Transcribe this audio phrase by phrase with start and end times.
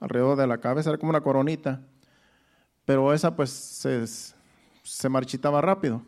[0.00, 1.80] alrededor de la cabeza, era como una coronita,
[2.84, 3.50] pero esa pues
[4.82, 6.02] se, marchitaba rápido.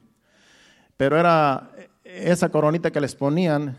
[0.96, 1.70] Pero era
[2.02, 3.76] esa coronita que les ponían,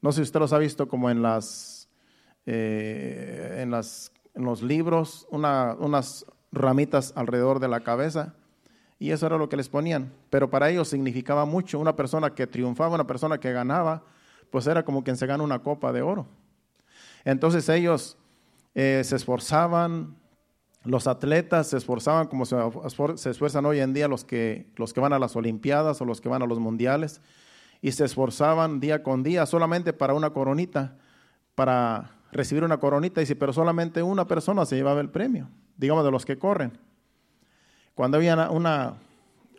[0.00, 1.88] no sé si usted los ha visto como en las,
[2.46, 8.34] eh, en, las en los libros, unas ramitas alrededor de la cabeza,
[8.98, 10.12] y eso era lo que les ponían.
[10.30, 11.78] Pero para ellos significaba mucho.
[11.78, 14.02] Una persona que triunfaba, una persona que ganaba,
[14.50, 16.26] pues era como quien se gana una copa de oro.
[17.24, 18.16] Entonces ellos
[18.74, 20.16] eh, se esforzaban,
[20.84, 22.56] los atletas se esforzaban como se,
[23.30, 26.28] esfuerzan hoy en día los que, los que van a las Olimpiadas o los que
[26.28, 27.20] van a los mundiales,
[27.80, 30.96] y se esforzaban día con día solamente para una coronita,
[31.54, 36.10] para recibir una coronita, y pero solamente una persona se llevaba el premio, digamos de
[36.10, 36.78] los que corren.
[37.94, 38.94] Cuando había una,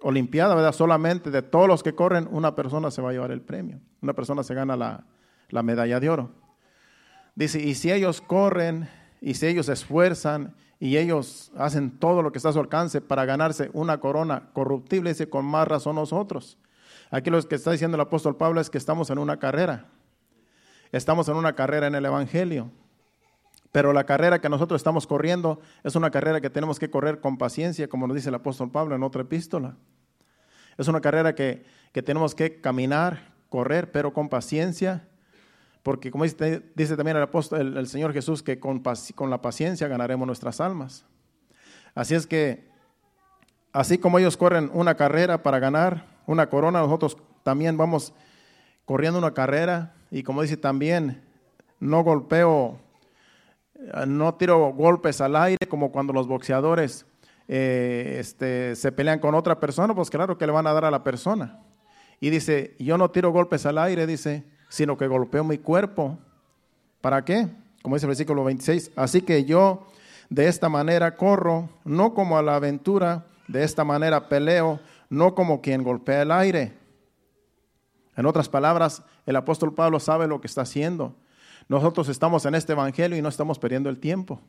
[0.02, 0.72] Olimpiada, ¿verdad?
[0.72, 3.80] Solamente de todos los que corren, una persona se va a llevar el premio.
[4.02, 5.04] Una persona se gana la,
[5.50, 6.30] la medalla de oro.
[7.34, 8.88] Dice, y si ellos corren,
[9.22, 13.02] y si ellos se esfuerzan, y ellos hacen todo lo que está a su alcance
[13.02, 16.58] para ganarse una corona corruptible, dice, con más razón nosotros.
[17.12, 19.86] Aquí lo que está diciendo el apóstol Pablo es que estamos en una carrera.
[20.92, 22.72] Estamos en una carrera en el Evangelio.
[23.72, 27.38] Pero la carrera que nosotros estamos corriendo es una carrera que tenemos que correr con
[27.38, 29.76] paciencia, como nos dice el apóstol Pablo en otra epístola.
[30.78, 35.08] Es una carrera que, tenemos que caminar, correr, pero con paciencia,
[35.86, 36.62] porque como dice,
[36.98, 38.82] también el apóstol, el, Señor Jesús, que con,
[39.14, 41.06] con la paciencia ganaremos nuestras almas.
[41.94, 42.68] Así es que,
[43.72, 48.16] así como ellos corren una carrera para ganar una corona, nosotros también vamos
[48.86, 51.24] corriendo una carrera y como dice también,
[51.80, 52.80] no golpeo
[54.08, 57.06] no tiro golpes al aire como cuando los boxeadores
[57.48, 60.90] eh, este, se pelean con otra persona, pues claro que le van a dar a
[60.90, 61.60] la persona.
[62.20, 66.18] Y dice, yo no tiro golpes al aire, dice, sino que golpeo mi cuerpo.
[67.02, 67.48] ¿Para qué?
[67.82, 69.88] Como dice el versículo 26, así que yo
[70.30, 75.62] de esta manera corro, no como a la aventura, de esta manera peleo, no como
[75.62, 76.74] quien golpea el aire.
[78.16, 81.16] En otras palabras, el apóstol Pablo sabe lo que está haciendo.
[81.68, 84.42] Nosotros estamos en este Evangelio y no estamos perdiendo el tiempo.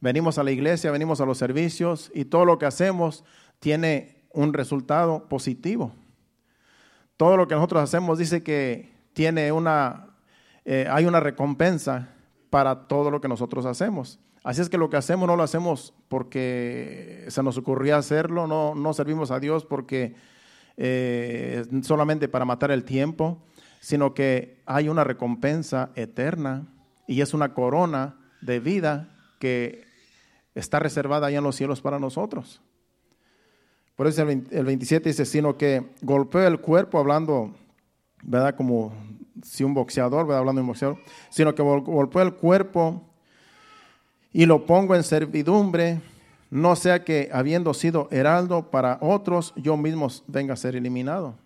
[0.00, 3.24] Venimos a la iglesia, venimos a los servicios y todo lo que hacemos
[3.58, 5.92] tiene un resultado positivo.
[7.16, 10.08] Todo lo que nosotros hacemos dice que tiene una,
[10.64, 12.10] eh, hay una recompensa
[12.50, 14.20] para todo lo que nosotros hacemos.
[14.42, 18.74] Así es que lo que hacemos no lo hacemos porque se nos ocurría hacerlo, no,
[18.74, 20.14] no servimos a Dios porque
[20.76, 23.40] eh, solamente para matar el tiempo
[23.84, 26.66] sino que hay una recompensa eterna
[27.06, 29.84] y es una corona de vida que
[30.54, 32.62] está reservada allá en los cielos para nosotros.
[33.94, 37.54] Por eso el 27 dice, sino que golpeo el cuerpo hablando,
[38.24, 38.56] ¿verdad?
[38.56, 38.92] Como
[39.42, 40.40] si un boxeador, ¿verdad?
[40.40, 40.98] Hablando de un boxeador,
[41.30, 43.02] sino que golpeo el cuerpo
[44.32, 46.00] y lo pongo en servidumbre,
[46.50, 51.36] no sea que habiendo sido heraldo para otros, yo mismo venga a ser eliminado.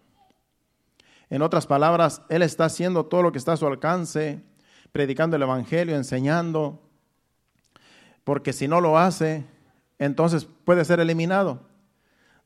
[1.30, 4.42] En otras palabras, Él está haciendo todo lo que está a su alcance,
[4.92, 6.80] predicando el Evangelio, enseñando,
[8.24, 9.44] porque si no lo hace,
[9.98, 11.60] entonces puede ser eliminado.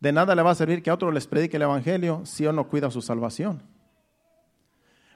[0.00, 2.56] De nada le va a servir que a otros les predique el Evangelio si Él
[2.56, 3.62] no cuida su salvación.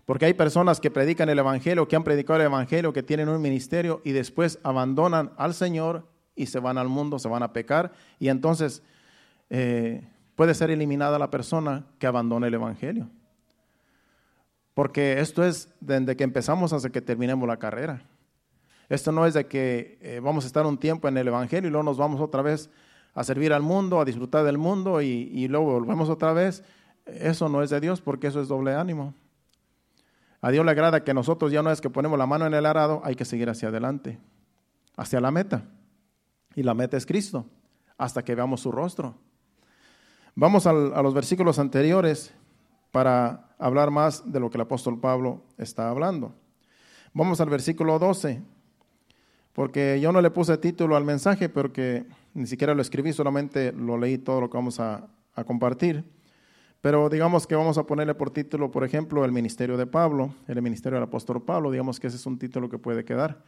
[0.07, 3.43] Porque hay personas que predican el Evangelio, que han predicado el Evangelio, que tienen un
[3.43, 6.07] ministerio y después abandonan al Señor
[6.37, 8.85] y se van al mundo, se van a pecar y entonces
[9.51, 13.11] eh, puede ser eliminada la persona que abandone el Evangelio.
[14.75, 18.05] Porque esto es desde que empezamos hasta que terminemos la carrera.
[18.89, 21.73] Esto no es de que eh, vamos a estar un tiempo en el Evangelio y
[21.73, 22.71] luego nos vamos otra vez
[23.13, 26.63] a servir al mundo, a disfrutar del mundo y, y luego volvemos otra vez.
[27.07, 29.13] Eso no es de Dios porque eso es doble ánimo.
[30.47, 32.67] A Dios le agrada que nosotros ya no es que ponemos la mano en el
[32.67, 34.21] arado, hay que seguir hacia adelante,
[34.97, 35.65] hacia la meta.
[36.55, 37.47] Y la meta es Cristo,
[37.99, 39.17] hasta que veamos su rostro.
[40.37, 42.33] Vamos a los versículos anteriores
[42.93, 46.33] para hablar más de lo que el apóstol Pablo está hablando.
[47.13, 48.41] Vamos al versículo 12,
[49.53, 53.99] porque yo no le puse título al mensaje, porque ni siquiera lo escribí, solamente lo
[53.99, 55.09] leí todo lo que vamos a
[55.45, 56.05] compartir.
[56.87, 60.63] Pero digamos que vamos a ponerle por título, por ejemplo, el ministerio de Pablo, el
[60.63, 63.43] ministerio del apóstol Pablo, digamos que ese es un título que puede quedar.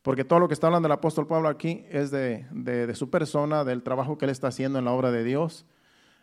[0.00, 3.10] Porque todo lo que está hablando el apóstol Pablo aquí es de, de, de su
[3.10, 5.66] persona, del trabajo que él está haciendo en la obra de Dios,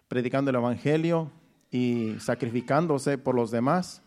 [0.07, 1.29] predicando el Evangelio,
[1.69, 4.01] y sacrificándose por los demás.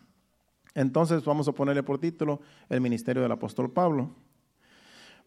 [0.75, 4.09] Entonces vamos a ponerle por título el ministerio del apóstol Pablo.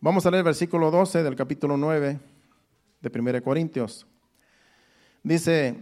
[0.03, 2.21] Vamos a leer el versículo 12 del capítulo 9
[3.01, 4.07] de 1 Corintios.
[5.23, 5.79] Dice,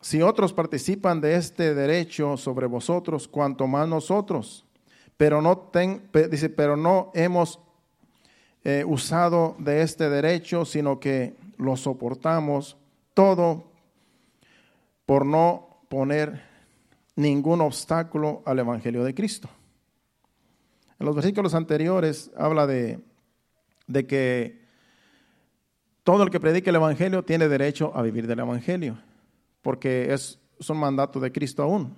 [0.00, 4.64] si otros participan de este derecho sobre vosotros, cuanto más nosotros,
[5.16, 7.58] pero no ten, dice, pero no hemos
[8.64, 12.76] eh, usado de este derecho, sino que lo soportamos
[13.14, 13.70] todo
[15.06, 16.42] por no poner
[17.14, 19.48] ningún obstáculo al Evangelio de Cristo.
[20.98, 23.00] En los versículos anteriores habla de,
[23.86, 24.66] de que
[26.04, 28.98] todo el que predique el Evangelio tiene derecho a vivir del Evangelio,
[29.66, 31.92] porque es, un mandato de Cristo aún.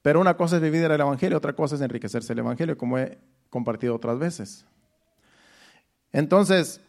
[0.00, 3.18] Pero una cosa es vivir del Evangelio, otra cosa es enriquecerse el Evangelio, como he
[3.50, 4.64] compartido otras veces.
[6.10, 6.80] Entonces,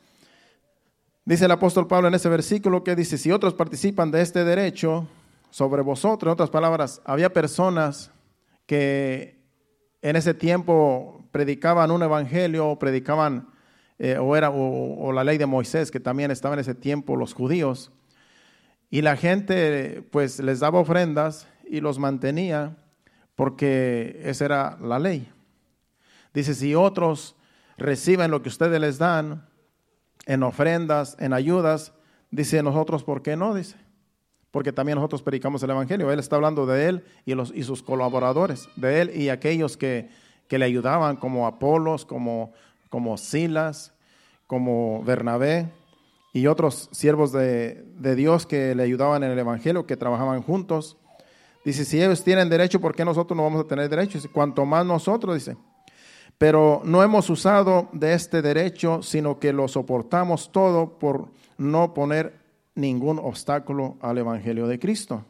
[1.25, 5.09] dice el apóstol Pablo en ese versículo que dice, si otros participan de este derecho
[5.49, 8.11] sobre vosotros, en otras palabras, había personas
[8.67, 9.37] que
[10.01, 13.49] en ese tiempo predicaban un evangelio, predicaban,
[13.99, 17.33] eh, o era o, la ley de Moisés, que también estaba en ese tiempo los
[17.33, 17.91] judíos,
[18.89, 22.77] y la gente pues les daba ofrendas y los mantenía
[23.35, 25.29] porque esa era la ley.
[26.33, 27.35] Dice, si otros
[27.77, 29.47] reciben lo que ustedes les dan
[30.25, 31.93] en ofrendas, en ayudas,
[32.31, 33.53] dice nosotros, ¿por qué no?
[33.53, 33.75] Dice,
[34.51, 36.11] porque también nosotros predicamos el Evangelio.
[36.11, 40.09] Él está hablando de él y, los, y sus colaboradores, de él y aquellos que,
[40.47, 42.53] que le ayudaban, como Apolos, como,
[42.89, 43.93] como Silas,
[44.47, 45.71] como Bernabé
[46.35, 50.97] y otros siervos de, de, Dios que le ayudaban en el Evangelio, que trabajaban juntos.
[51.63, 54.17] Dice, si ellos tienen derecho, ¿por qué nosotros no vamos a tener derecho?
[54.17, 55.55] Dice, cuanto más nosotros, dice.
[56.37, 62.37] Pero no hemos usado de este derecho, sino que lo soportamos todo por no poner
[62.75, 65.23] ningún obstáculo al Evangelio de Cristo.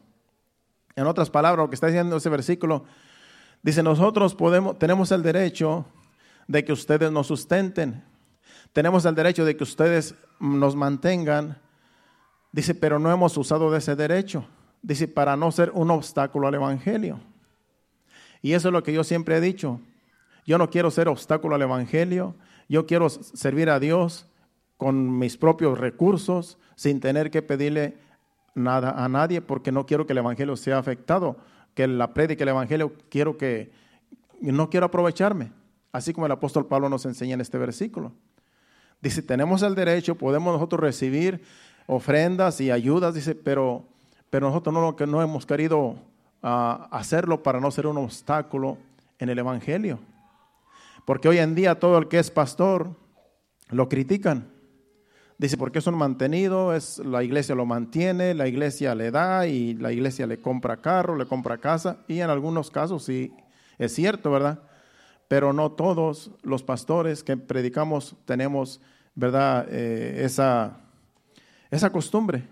[0.95, 2.83] En otras palabras, lo que está diciendo ese versículo,
[3.61, 5.85] dice, nosotros podemos, tenemos el derecho
[6.47, 8.03] de que ustedes nos sustenten,
[8.75, 11.61] tenemos el derecho de que ustedes nos mantengan,
[12.51, 14.45] dice, pero no hemos usado de ese derecho,
[14.81, 17.21] dice, para no ser un obstáculo al Evangelio.
[18.41, 19.79] Y eso es lo que yo siempre he dicho,
[20.45, 22.35] yo no quiero ser obstáculo al Evangelio.
[22.67, 24.27] Yo quiero servir a Dios
[24.75, 27.97] con mis propios recursos, sin tener que pedirle
[28.55, 31.37] nada a nadie, porque no quiero que el Evangelio sea afectado,
[31.75, 33.71] que la predique el Evangelio, quiero que,
[34.41, 35.53] no quiero aprovecharme,
[35.93, 38.11] así como el apóstol Pablo nos enseña en este versículo.
[39.01, 41.43] Dice, tenemos el derecho, podemos nosotros recibir
[41.87, 43.83] ofrendas y ayudas, dice, pero,
[44.29, 45.95] pero nosotros no, no hemos querido
[46.41, 48.77] ah, hacerlo para no ser un obstáculo
[49.19, 49.99] en el Evangelio.
[51.05, 52.95] Porque hoy en día todo el que es pastor
[53.69, 54.51] lo critican.
[55.37, 59.73] Dice, porque es un mantenido, es, la iglesia lo mantiene, la iglesia le da y
[59.73, 61.97] la iglesia le compra carro, le compra casa.
[62.07, 63.33] Y en algunos casos sí
[63.77, 64.61] es cierto, ¿verdad?
[65.27, 68.81] Pero no todos los pastores que predicamos tenemos,
[69.15, 69.67] ¿verdad?
[69.69, 70.77] Eh, esa,
[71.71, 72.47] esa costumbre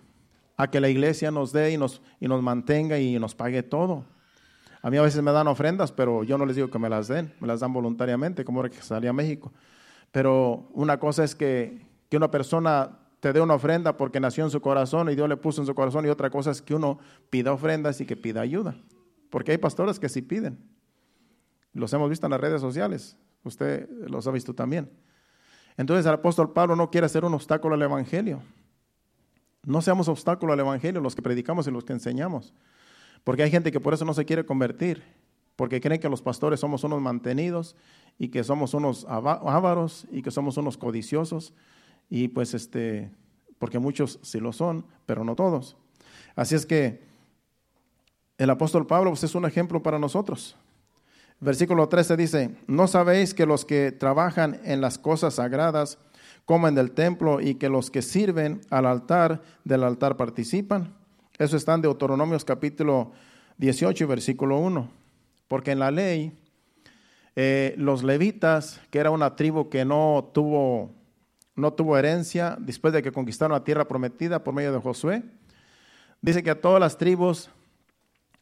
[0.57, 4.05] a que la iglesia nos dé y nos, y nos mantenga y nos pague todo.
[4.81, 7.07] A mí a veces me dan ofrendas, pero yo no les digo que me las
[7.07, 9.53] den, me las dan voluntariamente, como salí a México.
[10.11, 14.51] Pero una cosa es que, que una persona te dé una ofrenda porque nació en
[14.51, 16.99] su corazón y Dios le puso en su corazón, y otra cosa es que uno
[17.29, 18.75] pida ofrendas y que pida ayuda.
[19.29, 20.59] Porque hay pastores que sí piden.
[21.73, 24.89] Los hemos visto en las redes sociales, usted los ha visto también.
[25.77, 28.41] Entonces el apóstol Pablo no quiere ser un obstáculo al Evangelio.
[29.65, 32.53] No seamos obstáculo al Evangelio los que predicamos y los que enseñamos.
[33.23, 35.03] Porque hay gente que por eso no se quiere convertir,
[35.55, 37.75] porque creen que los pastores somos unos mantenidos
[38.19, 41.53] y que somos unos ávaros y que somos unos codiciosos
[42.09, 43.11] y pues este,
[43.57, 45.77] porque muchos sí lo son, pero no todos.
[46.35, 47.01] Así es que
[48.37, 50.57] el apóstol Pablo pues, es un ejemplo para nosotros.
[51.43, 55.97] Versículo 13 dice, ¿no sabéis que los que trabajan en las cosas sagradas
[56.45, 60.93] comen del templo y que los que sirven al altar del altar participan?
[61.37, 63.11] Eso está en Deuteronomios capítulo
[63.57, 64.89] 18, versículo 1.
[65.49, 66.31] Porque en la ley,
[67.35, 70.91] eh, los levitas, que era una tribu que no tuvo,
[71.57, 75.23] no tuvo herencia después de que conquistaron la tierra prometida por medio de Josué,
[76.21, 77.49] dice que a todas las tribus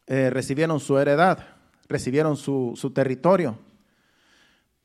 [0.06, 1.48] eh, recibieron su heredad,
[1.92, 3.56] recibieron su, su territorio.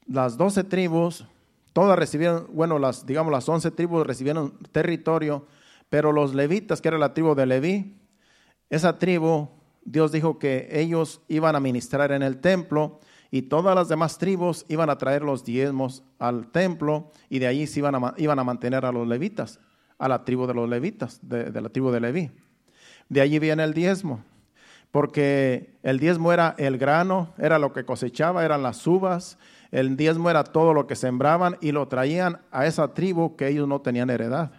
[0.06, 1.26] Las doce tribus,
[1.74, 5.46] todas recibieron, bueno, las, digamos, las once tribus recibieron territorio,
[5.90, 7.98] pero los levitas, que era la tribu de Leví,
[8.70, 9.50] esa tribu,
[9.84, 13.00] Dios dijo que ellos iban a ministrar en el templo
[13.32, 17.68] y todas las demás tribus iban a traer los diezmos al templo y de allí
[17.68, 19.60] se iban a, iban a mantener a los levitas,
[19.98, 22.32] a la tribu de los levitas, de, de la tribu de Leví.
[23.10, 24.22] De allí viene el diezmo,
[24.92, 29.38] porque el diezmo era el grano, era lo que cosechaba, eran las uvas,
[29.72, 33.68] el diezmo era todo lo que sembraban y lo traían a esa tribu que ellos
[33.68, 34.52] no tenían heredad.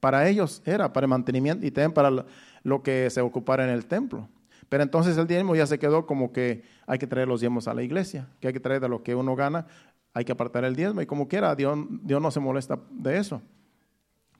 [0.00, 2.26] Para ellos era para el mantenimiento y también para
[2.62, 4.28] lo que se ocupara en el templo.
[4.68, 7.74] Pero entonces el diezmo ya se quedó como que hay que traer los diezmos a
[7.74, 9.66] la iglesia, que hay que traer de lo que uno gana
[10.14, 13.42] hay que apartar el diezmo y como quiera, Dios, Dios no se molesta de eso.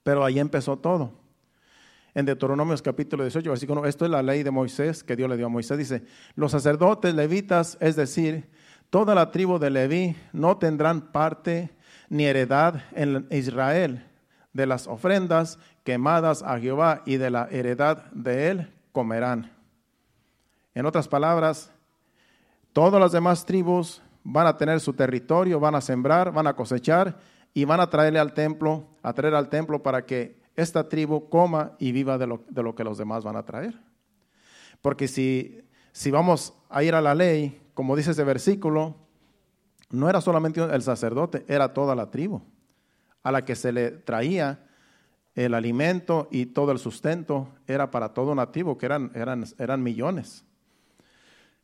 [0.05, 1.13] Pero ahí empezó todo.
[2.15, 5.47] En Deuteronomios capítulo 18, versículo esto es la ley de Moisés que Dios le dio
[5.47, 6.05] a Moisés, dice,
[6.37, 8.49] los sacerdotes levitas, es decir,
[8.89, 11.71] toda la tribu de Leví, no tendrán parte
[12.09, 14.07] ni heredad en Israel
[14.53, 19.51] de las ofrendas quemadas a Jehová y de la heredad de él comerán.
[20.73, 21.73] En otras palabras,
[22.73, 27.19] todas las demás tribus van a tener su territorio, van a sembrar, van a cosechar
[27.53, 31.73] y van a traerle al templo, a traer al templo para que esta tribu coma
[31.79, 33.79] y viva de lo, que los demás van a traer.
[34.81, 35.61] Porque si,
[35.93, 38.97] si vamos a ir a la ley, como dice ese versículo,
[39.91, 42.43] no era solamente el sacerdote, era toda la tribu
[43.23, 44.67] a la que se le traía
[45.35, 50.45] el alimento y todo el sustento, era para todo nativo, que eran, eran, eran millones.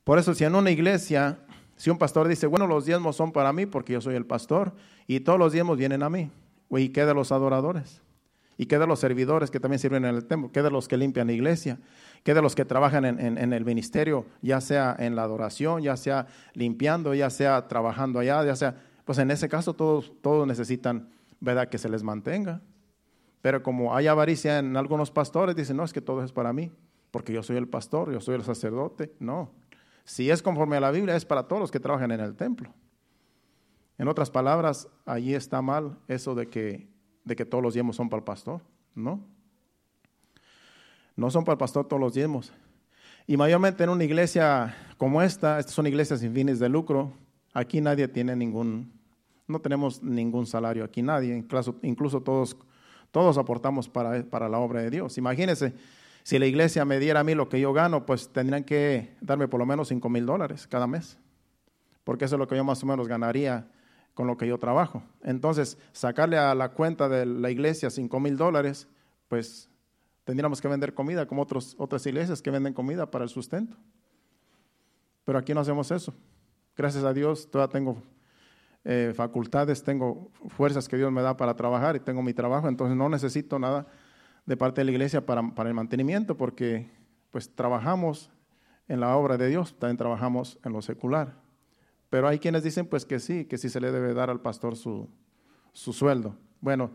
[0.03, 1.39] Por eso si en una iglesia
[1.81, 4.75] si un pastor dice, bueno, los diezmos son para mí porque yo soy el pastor
[5.07, 6.31] y todos los diezmos vienen a mí,
[6.69, 8.03] ¿y qué de los adoradores?
[8.61, 10.53] ¿Y qué de los servidores que también sirven en el templo?
[10.53, 11.79] ¿Qué de los que limpian la iglesia?
[12.23, 16.27] ¿Qué de los que trabajan en, el ministerio, ya sea en la adoración, ya sea
[16.53, 18.77] limpiando, ya sea trabajando allá, ya sea,
[19.07, 21.09] pues en ese caso todos, todos necesitan,
[21.41, 22.61] ¿verdad?, que se les mantenga.
[23.41, 26.71] Pero como hay avaricia en algunos pastores, dicen, no, es que todo es para mí,
[27.11, 29.15] porque yo soy el pastor, yo soy el sacerdote.
[29.21, 29.55] No,
[30.05, 32.75] si es conforme a la Biblia, es para todos los que trabajan en el templo.
[33.97, 36.90] En otras palabras, allí está mal eso de que,
[37.25, 38.61] de que todos los diezmos son para el pastor.
[38.95, 39.21] No.
[41.17, 42.53] No son para el pastor todos los diezmos.
[43.27, 47.13] Y mayormente en una iglesia como esta, estas son iglesias sin fines de lucro,
[47.55, 48.93] aquí nadie tiene ningún,
[49.47, 51.37] no tenemos ningún salario aquí nadie,
[51.83, 52.57] incluso, todos,
[53.11, 55.17] todos aportamos para, para la obra de Dios.
[55.17, 55.75] Imagínense,
[56.23, 59.49] si la iglesia me diera a mí lo que yo gano, pues tendrían que darme
[59.49, 61.17] por lo menos 5 mil dólares cada mes,
[62.05, 63.69] porque eso es lo que yo más o menos ganaría
[64.15, 65.03] con lo que yo trabajo.
[65.23, 68.89] Entonces, sacarle a la cuenta de la iglesia 5 mil dólares,
[69.29, 69.69] pues
[70.25, 73.77] tendríamos que vender comida como otros, otras iglesias que venden comida para el sustento.
[75.25, 76.15] Pero aquí no hacemos eso.
[76.77, 78.03] Gracias a Dios, todavía tengo
[78.85, 82.97] eh, facultades, tengo fuerzas que Dios me da para trabajar y tengo mi trabajo, entonces
[82.97, 83.87] no necesito nada
[84.47, 86.91] de parte de la iglesia para, el mantenimiento, porque
[87.31, 88.31] pues trabajamos
[88.89, 91.35] en la obra de Dios, también trabajamos en lo secular.
[92.11, 94.77] Pero hay quienes dicen pues que sí, que sí se le debe dar al pastor
[94.77, 95.09] su,
[95.73, 96.37] su sueldo.
[96.61, 96.91] Bueno,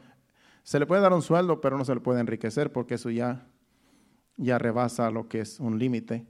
[0.63, 3.48] se le puede dar un sueldo, pero no se le puede enriquecer porque eso ya,
[4.36, 6.25] ya rebasa lo que es un límite.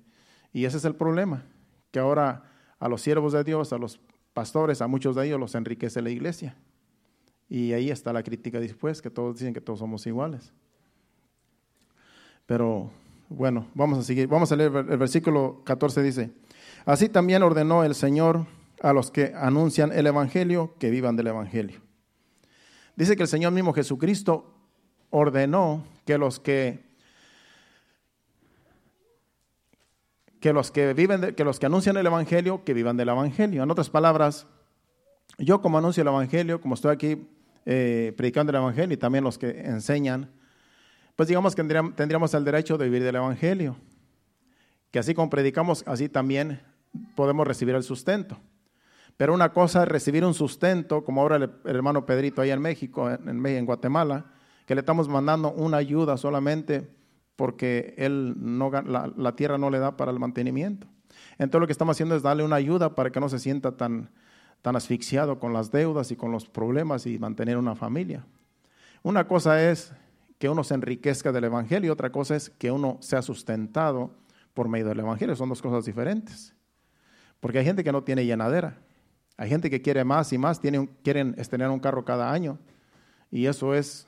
[0.54, 1.44] Y ese es el problema,
[1.92, 2.44] que ahora
[2.80, 4.00] a los siervos de Dios, a los
[4.34, 6.56] pastores, a muchos de ellos los enriquece la iglesia.
[7.50, 10.54] Y ahí está la crítica después, que todos dicen que todos somos iguales.
[12.46, 12.92] Pero
[13.30, 14.28] bueno, vamos a seguir.
[14.28, 16.32] Vamos a leer el versículo 14 dice,
[16.86, 18.46] así también ordenó el Señor
[18.82, 21.82] a los que anuncian el Evangelio que vivan del Evangelio.
[22.96, 24.54] Dice que el Señor mismo Jesucristo
[25.10, 26.84] ordenó que los que
[30.40, 33.64] que los que viven que los que anuncian el evangelio que vivan del evangelio.
[33.64, 34.46] En otras palabras,
[35.40, 37.28] yo como anuncio el evangelio, como estoy aquí
[37.66, 40.30] eh, predicando el evangelio y también los que enseñan,
[41.16, 43.78] pues digamos que tendríamos el derecho de vivir del Evangelio.
[44.92, 46.60] Que así como predicamos, así también
[47.16, 48.38] podemos recibir el sustento.
[49.18, 53.10] Pero una cosa es recibir un sustento, como ahora el, hermano Pedrito ahí en México,
[53.10, 54.26] en, en Guatemala,
[54.66, 56.90] que le estamos mandando una ayuda solamente
[57.36, 60.88] porque él no, la, la, tierra no le da para el mantenimiento.
[61.38, 64.10] Entonces lo que estamos haciendo es darle una ayuda para que no se sienta tan,
[64.62, 68.26] tan asfixiado con las deudas y con los problemas y mantener una familia.
[69.04, 69.94] Una cosa es
[70.40, 74.12] que uno se enriquezca del Evangelio y otra cosa es que uno sea sustentado
[74.54, 75.36] por medio del Evangelio.
[75.36, 76.54] Son dos cosas diferentes.
[77.40, 78.78] Porque hay gente que no tiene llenadera.
[79.38, 82.58] Hay gente que quiere más y más, tiene quieren tener un carro cada año.
[83.32, 84.08] Y eso es,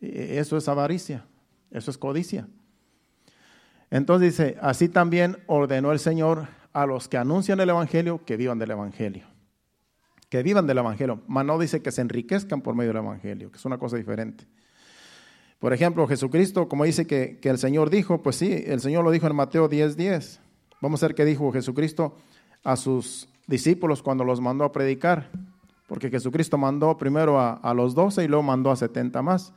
[0.00, 1.24] eso es avaricia,
[1.70, 2.48] eso es codicia.
[3.90, 8.58] Entonces dice, así también ordenó el Señor a los que anuncian el Evangelio que vivan
[8.58, 9.26] del Evangelio.
[10.28, 11.22] Que vivan del Evangelio.
[11.28, 14.46] Mas no dice que se enriquezcan por medio del Evangelio, que es una cosa diferente.
[15.58, 19.26] Por ejemplo, Jesucristo, como dice que, el Señor dijo, pues sí, el Señor lo dijo
[19.26, 19.94] en Mateo 10:10.
[19.94, 20.40] 10.
[20.82, 22.16] Vamos a ver qué dijo Jesucristo
[22.62, 25.30] a sus discípulos cuando los mandó a predicar.
[25.86, 29.52] Porque Jesucristo mandó primero a, los 12 y luego mandó a 70 más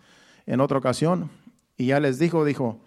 [0.46, 1.29] en otra ocasión.
[1.75, 2.79] Y ya les dijo, dijo,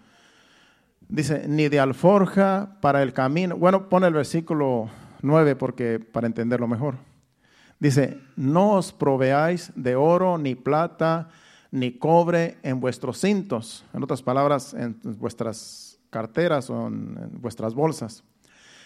[1.09, 3.57] dice, ni de alforja para el camino.
[3.57, 4.89] Bueno, pone el versículo
[5.21, 6.95] 9 porque, para entenderlo mejor.
[7.79, 11.29] Dice, no os proveáis de oro ni plata
[11.69, 18.23] ni cobre en vuestros cintos, en otras palabras, en vuestras carteras o en vuestras bolsas,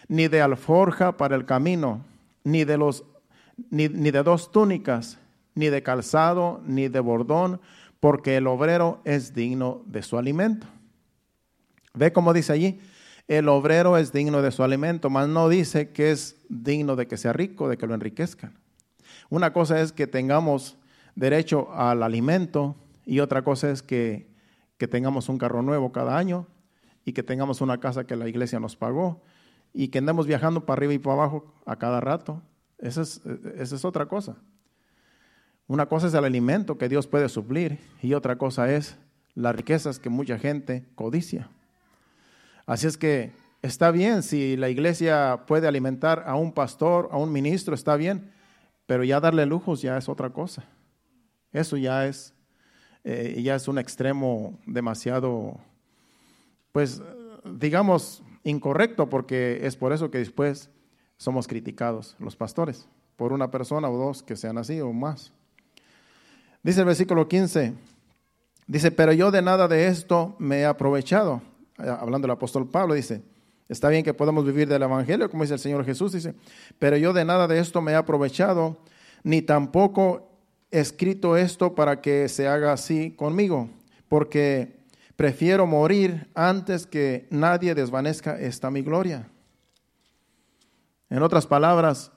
[0.07, 2.05] ni de alforja para el camino,
[2.43, 3.03] ni de los
[3.69, 5.17] ni, ni de dos túnicas,
[5.55, 7.59] ni de calzado, ni de bordón,
[7.99, 10.67] porque el obrero es digno de su alimento.
[11.93, 12.79] Ve cómo dice allí,
[13.27, 17.17] el obrero es digno de su alimento, mas no dice que es digno de que
[17.17, 18.53] sea rico, de que lo enriquezcan.
[19.29, 20.77] Una cosa es que tengamos
[21.15, 24.29] derecho al alimento y otra cosa es que,
[24.77, 26.47] que tengamos un carro nuevo cada año
[27.03, 29.21] y que tengamos una casa que la iglesia nos pagó
[29.73, 32.41] y que andemos viajando para arriba y para abajo a cada rato.
[32.77, 33.21] Esa es,
[33.57, 34.37] esa es otra cosa.
[35.67, 38.97] Una cosa es el alimento que Dios puede suplir y otra cosa es
[39.35, 41.49] las riquezas que mucha gente codicia.
[42.65, 43.31] Así es que
[43.61, 48.31] está bien si la iglesia puede alimentar a un pastor, a un ministro, está bien,
[48.85, 50.63] pero ya darle lujos ya es otra cosa.
[51.51, 52.33] Eso ya es,
[53.03, 55.59] eh, ya es un extremo demasiado,
[56.71, 57.01] pues,
[57.45, 60.69] digamos, incorrecto, porque es por eso que después
[61.17, 65.33] somos criticados los pastores, por una persona o dos que sean así o más.
[66.63, 67.73] Dice el versículo 15,
[68.67, 71.41] dice, pero yo de nada de esto me he aprovechado
[71.77, 73.21] eh, hablando el apóstol Pablo, dice,
[73.69, 76.33] está bien que podamos vivir del Evangelio, como dice el Señor Jesús, dice,
[76.79, 78.77] pero yo de nada de esto me he aprovechado,
[79.23, 80.31] ni tampoco
[80.71, 83.69] he escrito esto para que se haga así conmigo,
[84.09, 84.76] porque
[85.17, 89.27] prefiero morir antes que nadie desvanezca esta mi gloria.
[91.09, 92.11] En otras palabras,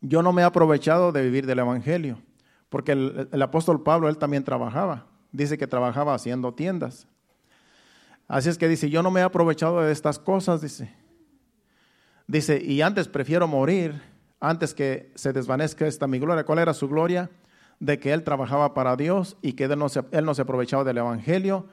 [0.00, 2.22] yo no me he aprovechado de vivir del Evangelio,
[2.68, 7.08] porque el, el apóstol Pablo, él también trabajaba, dice que trabajaba haciendo tiendas.
[8.28, 10.94] Así es que dice, yo no me he aprovechado de estas cosas, dice.
[12.26, 14.00] Dice, y antes prefiero morir,
[14.40, 16.44] antes que se desvanezca esta mi gloria.
[16.44, 17.30] ¿Cuál era su gloria?
[17.80, 20.84] De que él trabajaba para Dios y que él no se, él no se aprovechaba
[20.84, 21.66] del Evangelio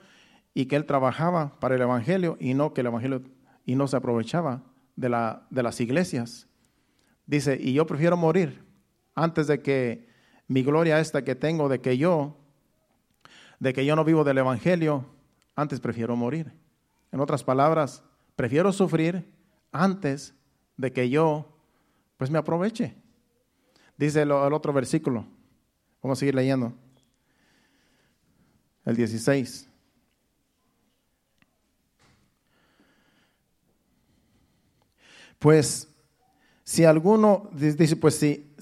[0.53, 3.24] y que él trabajaba para el Evangelio y no que el Evangelio
[3.65, 4.63] y no se aprovechaba
[4.96, 6.48] de, la, de las iglesias.
[7.25, 8.63] Dice, y yo prefiero morir
[9.15, 10.08] antes de que
[10.48, 12.38] mi gloria esta que tengo, de que yo,
[13.60, 15.05] de que yo no vivo del Evangelio,
[15.55, 16.51] antes prefiero morir.
[17.12, 18.04] En otras palabras,
[18.36, 19.32] prefiero sufrir
[19.71, 20.34] antes
[20.78, 21.58] de que yo
[22.17, 22.95] pues me aproveche.
[23.97, 25.26] Dice el, otro versículo.
[26.02, 26.73] Vamos a seguir leyendo.
[28.86, 29.70] El 16.
[35.41, 35.89] Pues
[36.63, 38.56] si alguno dice, pues si,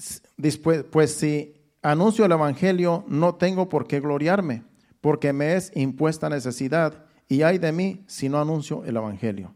[0.90, 4.64] pues si anuncio el Evangelio, no tengo por qué gloriarme
[5.00, 9.54] porque me es impuesta necesidad, y hay de mí si no anuncio el Evangelio.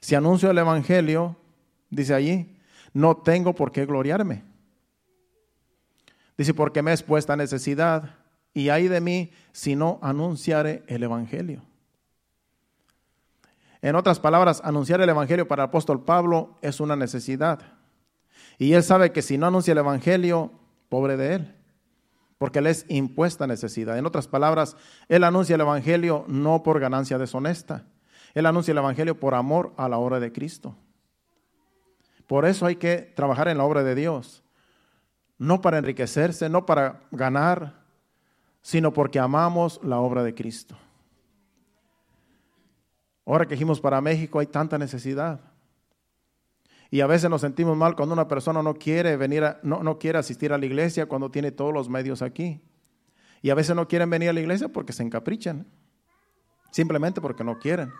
[0.00, 1.36] Si anuncio el Evangelio,
[1.90, 2.56] dice allí,
[2.92, 4.44] no tengo por qué gloriarme.
[6.36, 8.16] Dice, porque me es puesta necesidad,
[8.52, 11.62] y hay de mí si no anunciare el Evangelio.
[13.84, 17.60] En otras palabras, anunciar el Evangelio para el apóstol Pablo es una necesidad.
[18.56, 20.52] Y él sabe que si no anuncia el Evangelio,
[20.88, 21.54] pobre de él
[22.38, 23.98] porque le es impuesta necesidad.
[23.98, 24.76] En otras palabras,
[25.08, 27.84] él anuncia el Evangelio no por ganancia deshonesta,
[28.34, 30.74] él anuncia el Evangelio por amor a la obra de Cristo.
[32.26, 34.42] Por eso hay que trabajar en la obra de Dios,
[35.38, 37.82] no para enriquecerse, no para ganar,
[38.62, 40.76] sino porque amamos la obra de Cristo.
[43.26, 45.40] Ahora que dijimos para México hay tanta necesidad.
[46.90, 50.18] Y a veces nos sentimos mal cuando una persona no quiere venir, no, no quiere
[50.18, 52.60] asistir a la iglesia cuando tiene todos los medios aquí.
[53.42, 55.66] Y a veces no quieren venir a la iglesia porque se encaprichan.
[56.70, 57.92] Simplemente porque no quieren.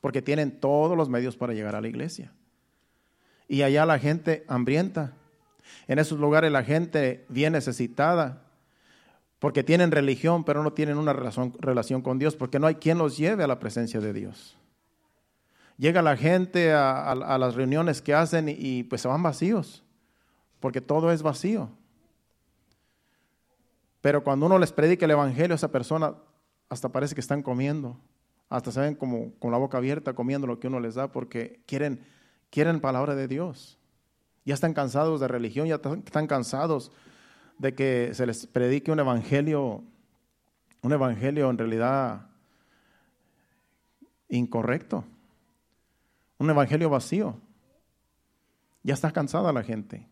[0.00, 2.32] Porque tienen todos los medios para llegar a la iglesia.
[3.48, 5.14] Y allá la gente hambrienta.
[5.88, 8.41] En esos lugares la gente bien necesitada.
[9.42, 12.36] Porque tienen religión, pero no tienen una relación, con Dios.
[12.36, 14.56] Porque no hay quien los lleve a la presencia de Dios.
[15.76, 19.82] Llega la gente a, las reuniones que hacen y, pues se van vacíos,
[20.60, 21.70] porque todo es vacío.
[24.00, 26.14] Pero cuando uno les predica el Evangelio a esa persona,
[26.68, 27.98] hasta parece que están comiendo,
[28.48, 31.64] hasta se ven como con la boca abierta comiendo lo que uno les da, porque
[31.66, 31.98] quieren,
[32.48, 33.76] quieren palabra de Dios.
[34.44, 36.92] Ya están cansados de religión, ya están cansados
[37.62, 39.82] de que se les predique un evangelio,
[40.82, 42.26] un evangelio en realidad
[44.28, 45.04] incorrecto
[46.42, 47.36] un evangelio vacío.
[48.82, 50.08] Ya está cansada la gente.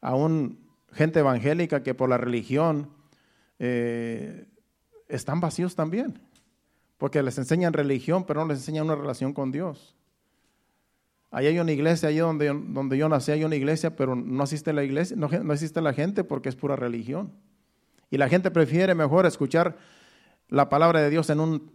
[0.00, 0.60] Aún
[0.92, 2.90] gente evangélica que por la religión
[3.58, 4.46] eh,
[5.08, 6.20] están vacíos también,
[6.98, 9.96] porque les enseñan religión, pero no les enseñan una relación con Dios.
[11.34, 14.72] Ahí hay una iglesia, allí donde, donde yo nací hay una iglesia, pero no asiste
[14.72, 17.32] la iglesia, no, no existe la gente porque es pura religión.
[18.08, 19.76] Y la gente prefiere mejor escuchar
[20.48, 21.72] la palabra de Dios en un,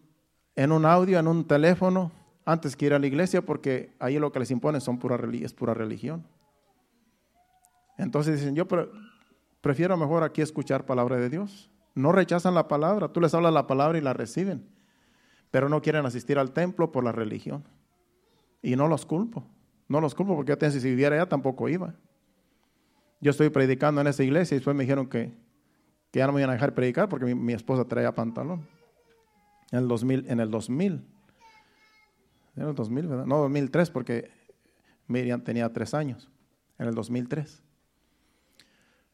[0.56, 2.14] en un audio, en un teléfono,
[2.46, 5.52] antes que ir a la iglesia porque ahí lo que les impone son pura, es
[5.52, 6.26] pura religión.
[7.98, 8.66] Entonces dicen, yo
[9.60, 11.70] prefiero mejor aquí escuchar palabra de Dios.
[11.96, 14.70] No rechazan la palabra, tú les hablas la palabra y la reciben,
[15.52, 17.66] pero no quieren asistir al templo por la religión.
[18.62, 19.46] Y no los culpo,
[19.88, 21.96] no los culpo porque yo si viviera allá tampoco iba.
[23.22, 25.34] Yo estoy predicando en esa iglesia y después me dijeron que,
[26.14, 28.68] ya no me iban a dejar predicar porque mi, esposa traía pantalón.
[29.72, 31.06] En el 2000, en el 2000.
[32.56, 33.26] En el 2000, ¿verdad?
[33.26, 34.32] No, 2003 porque
[35.08, 36.30] Miriam tenía tres años.
[36.78, 37.62] En el 2003.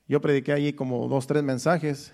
[0.08, 2.14] Yo prediqué allí como dos, tres mensajes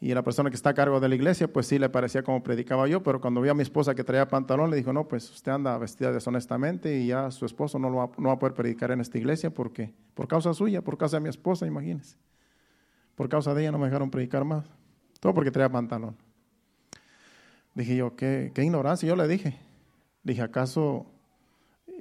[0.00, 2.42] y la persona que está a cargo de la iglesia, pues sí le parecía como
[2.42, 5.28] predicaba yo, pero cuando vi a mi esposa que traía pantalón, le dijo, no, pues
[5.30, 8.92] usted anda vestida deshonestamente y ya su esposo no, va, no va a poder predicar
[8.92, 12.16] en esta iglesia porque, por causa suya, por causa de mi esposa, imagínese.
[13.16, 14.70] Por causa de ella no me dejaron predicar más.
[15.18, 16.16] Todo porque traía pantalón.
[17.74, 19.08] Dije yo, qué, qué ignorancia.
[19.08, 19.58] Yo le dije,
[20.22, 21.06] dije, ¿acaso?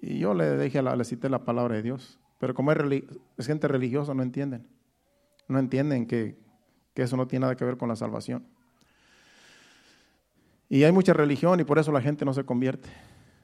[0.04, 2.20] Y yo le dije, le cité la palabra de Dios.
[2.38, 4.68] Pero como es gente religiosa, no entienden.
[5.48, 6.38] No entienden que
[6.98, 8.44] que eso no tiene nada que ver con la salvación.
[10.68, 12.90] Y hay mucha religión y por eso la gente no se convierte.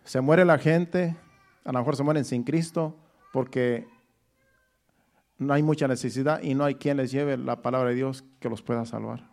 [0.03, 1.15] Se muere la gente,
[1.63, 2.95] a lo mejor se mueren sin Cristo
[3.31, 3.85] porque
[5.37, 8.49] no hay mucha necesidad y no hay quien les lleve la palabra de Dios que
[8.49, 9.29] los pueda salvar.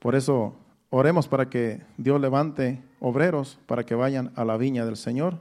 [0.00, 0.56] Por eso
[0.90, 5.38] oremos para que Dios levante obreros para que vayan a la viña del Señor,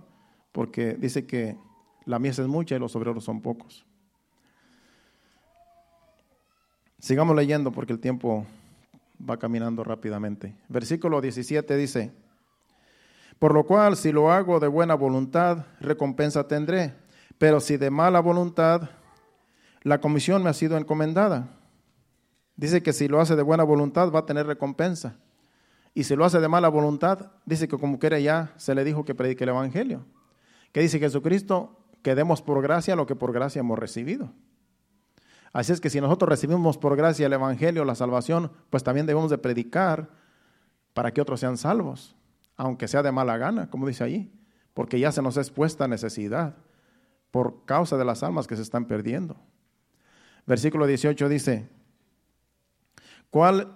[0.51, 1.57] porque dice que
[2.05, 3.87] la mies es mucha y los obreros son pocos.
[6.99, 8.45] Sigamos leyendo porque el tiempo
[9.17, 10.55] va caminando rápidamente.
[10.67, 12.11] Versículo 17 dice,
[13.39, 16.95] por lo cual si lo hago de buena voluntad, recompensa tendré,
[17.37, 18.89] pero si de mala voluntad,
[19.83, 21.49] la comisión me ha sido encomendada.
[22.55, 25.17] Dice que si lo hace de buena voluntad va a tener recompensa.
[25.93, 29.05] Y si lo hace de mala voluntad, dice que como quiera ya se le dijo
[29.05, 30.03] que predique el Evangelio.
[30.71, 34.31] Que dice Jesucristo que demos por gracia lo que por gracia hemos recibido.
[35.53, 39.29] Así es que si nosotros recibimos por gracia el Evangelio, la salvación, pues también debemos
[39.29, 40.09] de predicar
[40.93, 42.15] para que otros sean salvos,
[42.55, 44.31] aunque sea de mala gana, como dice ahí,
[44.73, 46.55] porque ya se nos es puesta necesidad
[47.31, 49.35] por causa de las almas que se están perdiendo.
[50.45, 51.69] Versículo 18 dice,
[53.29, 53.75] ¿cuál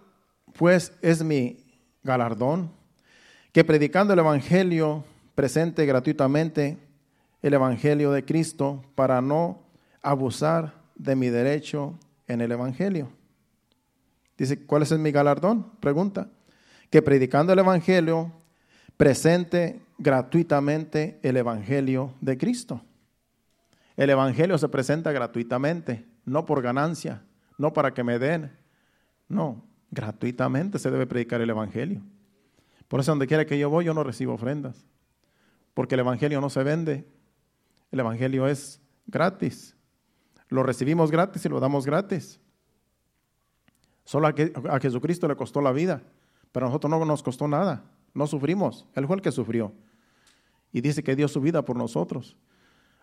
[0.53, 1.65] pues es mi
[2.03, 2.71] galardón?
[3.51, 5.03] Que predicando el Evangelio
[5.35, 6.77] presente gratuitamente
[7.41, 9.63] el Evangelio de Cristo para no
[10.01, 13.09] abusar de mi derecho en el Evangelio.
[14.37, 15.71] Dice, ¿cuál es mi galardón?
[15.79, 16.29] Pregunta.
[16.89, 18.31] Que predicando el Evangelio,
[18.97, 22.81] presente gratuitamente el Evangelio de Cristo.
[23.97, 27.23] El Evangelio se presenta gratuitamente, no por ganancia,
[27.57, 28.51] no para que me den.
[29.27, 32.01] No, gratuitamente se debe predicar el Evangelio.
[32.87, 34.85] Por eso donde quiera que yo voy, yo no recibo ofrendas.
[35.73, 37.07] Porque el Evangelio no se vende.
[37.91, 39.75] El Evangelio es gratis.
[40.51, 42.37] Lo recibimos gratis y lo damos gratis.
[44.03, 46.03] Solo a, Jesucristo le costó la vida,
[46.51, 47.85] pero a nosotros no nos costó nada.
[48.13, 48.85] No sufrimos.
[48.93, 49.71] Él fue el que sufrió.
[50.73, 52.35] Y dice que dio su vida por nosotros.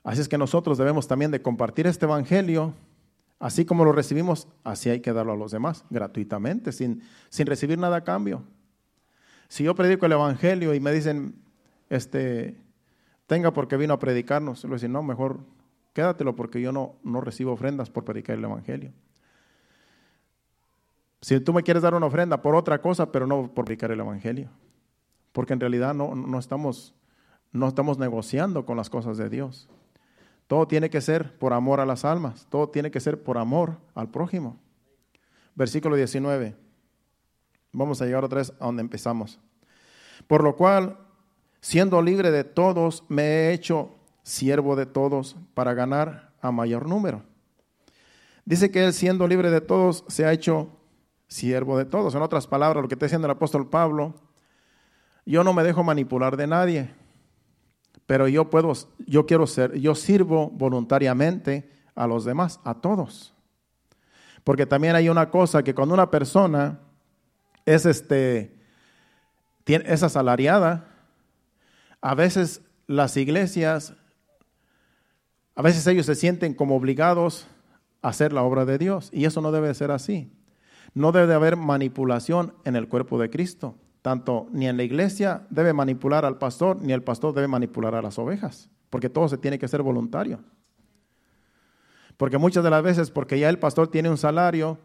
[0.04, 2.74] Así es que nosotros debemos también de compartir este evangelio,
[3.38, 7.78] así como lo recibimos, así hay que darlo a los demás, gratuitamente, sin, sin recibir
[7.78, 8.42] nada a cambio.
[9.48, 11.34] Si yo predico el evangelio y me dicen,
[11.88, 12.60] este,
[13.26, 15.40] tenga porque vino a predicarnos, le voy a decir, no, mejor
[15.92, 18.92] quédatelo porque yo no, no recibo ofrendas por predicar el Evangelio.
[21.20, 24.00] Si tú me quieres dar una ofrenda por otra cosa, pero no por predicar el
[24.00, 24.50] Evangelio.
[25.32, 26.94] Porque en realidad no, no, estamos,
[27.52, 29.68] no estamos negociando con las cosas de Dios.
[30.46, 32.46] Todo tiene que ser por amor a las almas.
[32.48, 34.58] Todo tiene que ser por amor al prójimo.
[35.54, 36.56] Versículo 19.
[37.72, 39.40] Vamos a llegar otra vez a donde empezamos.
[40.26, 40.98] Por lo cual,
[41.60, 43.97] siendo libre de todos, me he hecho
[44.28, 47.22] siervo de todos para ganar a mayor número.
[48.44, 50.68] Dice que él siendo libre de todos se ha hecho
[51.28, 52.14] siervo de todos.
[52.14, 54.14] En otras palabras, lo que está diciendo el apóstol Pablo,
[55.24, 56.90] yo no me dejo manipular de nadie,
[58.06, 58.74] pero yo puedo,
[59.06, 63.34] yo quiero ser, yo sirvo voluntariamente a los demás, a todos.
[64.44, 66.80] Porque también hay una cosa que cuando una persona
[67.64, 68.54] es este,
[69.64, 70.86] es asalariada,
[72.02, 73.94] a veces las iglesias
[75.58, 77.48] a veces ellos se sienten como obligados
[78.00, 80.30] a hacer la obra de Dios y eso no debe ser así.
[80.94, 83.74] No debe haber manipulación en el cuerpo de Cristo.
[84.00, 88.02] Tanto ni en la iglesia debe manipular al pastor, ni el pastor debe manipular a
[88.02, 90.38] las ovejas, porque todo se tiene que ser voluntario.
[92.16, 94.78] Porque muchas de las veces, porque ya el pastor tiene un salario,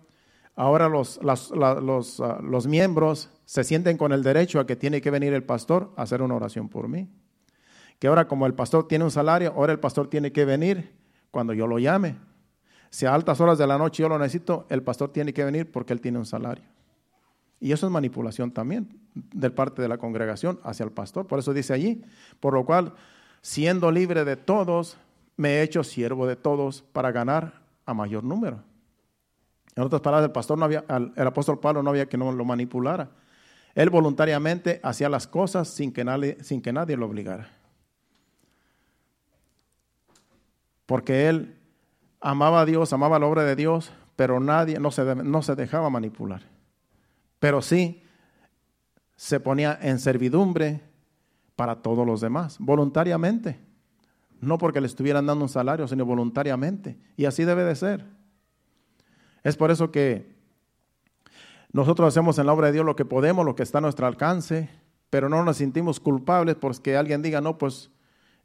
[0.55, 5.11] ahora los, los, ah, los miembros se sienten con el derecho a que tiene que
[5.11, 7.11] venir el pastor a hacer una oración por mí
[8.03, 10.91] que ahora como el pastor tiene un salario, ahora el pastor tiene que venir
[11.31, 12.17] cuando yo lo llame.
[12.89, 15.71] Si a altas horas de la noche yo lo necesito, el pastor tiene que venir
[15.71, 16.65] porque él tiene un salario.
[17.61, 21.27] Y eso es manipulación también de parte de la congregación hacia el pastor.
[21.27, 22.03] Por eso dice allí,
[22.41, 22.93] por lo cual,
[23.41, 24.97] siendo libre de todos,
[25.37, 28.59] me he hecho siervo de todos para ganar a mayor número.
[29.77, 32.43] En otras palabras, el pastor no había, el apóstol Pablo no había que no lo
[32.43, 33.11] manipulara.
[33.73, 37.62] Él voluntariamente hacía las cosas sin que nadie, sin que nadie lo obligara.
[40.93, 41.55] Porque él
[42.21, 45.89] amaba a Dios, amaba la obra de Dios, pero nadie no se, no se dejaba
[45.89, 46.43] manipular.
[47.39, 48.03] Pero sí
[49.15, 50.83] se ponía en servidumbre
[51.55, 53.59] para todos los demás, voluntariamente.
[54.39, 56.99] No porque le estuvieran dando un salario, sino voluntariamente.
[57.17, 58.05] Y así debe de ser.
[59.41, 60.35] Es por eso que
[61.71, 64.05] nosotros hacemos en la obra de Dios lo que podemos, lo que está a nuestro
[64.05, 64.69] alcance,
[65.09, 67.89] pero no nos sentimos culpables porque alguien diga, no, pues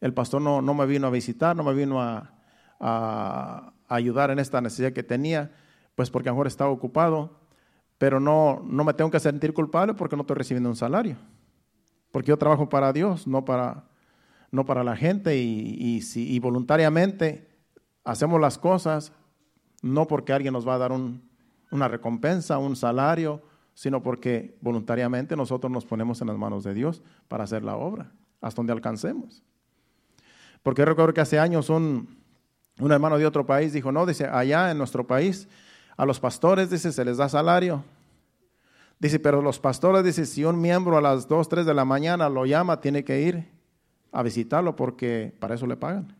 [0.00, 2.37] el pastor no, no me vino a visitar, no me vino a,
[2.78, 5.52] ayudar en esta necesidad que tenía,
[5.94, 7.40] pues porque a lo mejor estaba ocupado,
[7.98, 11.16] pero no, no me tengo que sentir culpable porque no estoy recibiendo un salario,
[12.12, 13.84] porque yo trabajo para Dios, no para,
[14.52, 17.48] no para la gente, y, y, si, voluntariamente
[18.04, 19.12] hacemos las cosas
[19.82, 20.92] no porque alguien nos va a dar
[21.70, 23.42] una recompensa, un salario,
[23.74, 28.10] sino porque voluntariamente nosotros nos ponemos en las manos de Dios para hacer la obra,
[28.40, 29.44] hasta donde alcancemos.
[30.64, 32.17] Porque recuerdo que hace años un,
[32.80, 35.48] un hermano de otro país dijo, no, dice, allá en nuestro país
[35.96, 37.82] a los pastores, dice, se les da salario.
[39.00, 42.28] Dice, pero los pastores, dice, si un miembro a las 2, 3 de la mañana
[42.28, 43.48] lo llama, tiene que ir
[44.12, 46.14] a visitarlo porque para eso le pagan.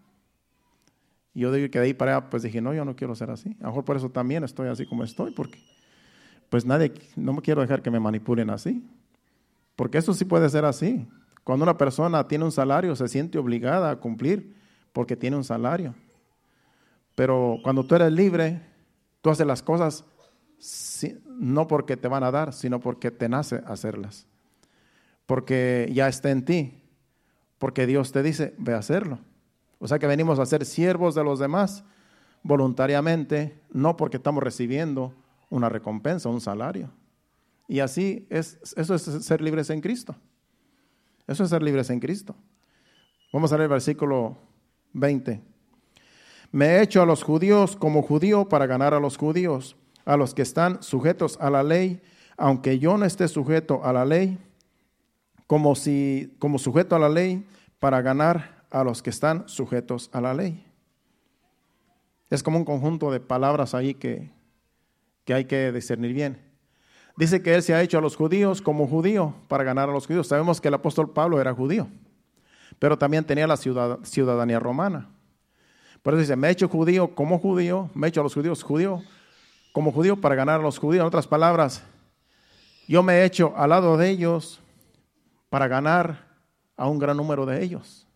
[1.35, 3.57] Y yo que de ahí para allá, pues dije, no, yo no quiero ser así.
[3.61, 5.59] A lo mejor por eso también estoy así como estoy, porque
[6.49, 8.85] pues nadie, no me quiero dejar que me manipulen así.
[9.77, 11.07] Porque eso sí puede ser así.
[11.44, 14.55] Cuando una persona tiene un salario, se siente obligada a cumplir
[14.92, 15.94] porque tiene un salario.
[17.18, 18.61] Pero cuando tú eres libre,
[19.22, 20.04] tú haces las cosas
[21.26, 24.28] no porque te van a dar, sino porque te nace hacerlas.
[25.26, 26.81] Porque ya está en ti.
[27.59, 29.18] Porque Dios te dice, ve a hacerlo.
[29.81, 31.83] O sea que venimos a ser siervos de los demás
[32.44, 35.12] voluntariamente, no porque estamos recibiendo
[35.50, 36.88] una recompensa, un salario.
[37.66, 40.14] Y así es, eso es ser libres en Cristo.
[41.26, 42.37] Eso es ser libres en Cristo.
[43.33, 44.38] Vamos a leer el versículo
[44.92, 45.58] 20.
[46.50, 50.32] Me he hecho a los judíos como judío para ganar a los judíos, a los
[50.32, 52.00] que están sujetos a la ley,
[52.37, 54.38] aunque yo no esté sujeto a la ley,
[55.46, 57.46] como si como sujeto a la ley
[57.78, 60.64] para ganar a los que están sujetos a la ley.
[62.30, 64.30] Es como un conjunto de palabras ahí que,
[65.24, 66.40] que hay que discernir bien.
[67.16, 70.06] Dice que él se ha hecho a los judíos como judío para ganar a los
[70.06, 70.28] judíos.
[70.28, 71.88] Sabemos que el apóstol Pablo era judío,
[72.78, 75.08] pero también tenía la ciudadanía romana.
[76.09, 78.62] Por eso dice, me he hecho judío como judío, me he hecho a los judíos
[78.62, 79.03] judío
[79.73, 81.03] como judío para ganar a los judíos.
[81.03, 81.83] En otras palabras,
[82.87, 84.59] yo me he hecho al lado de ellos
[85.51, 86.25] para ganar
[86.79, 88.07] a un gran número de ellos.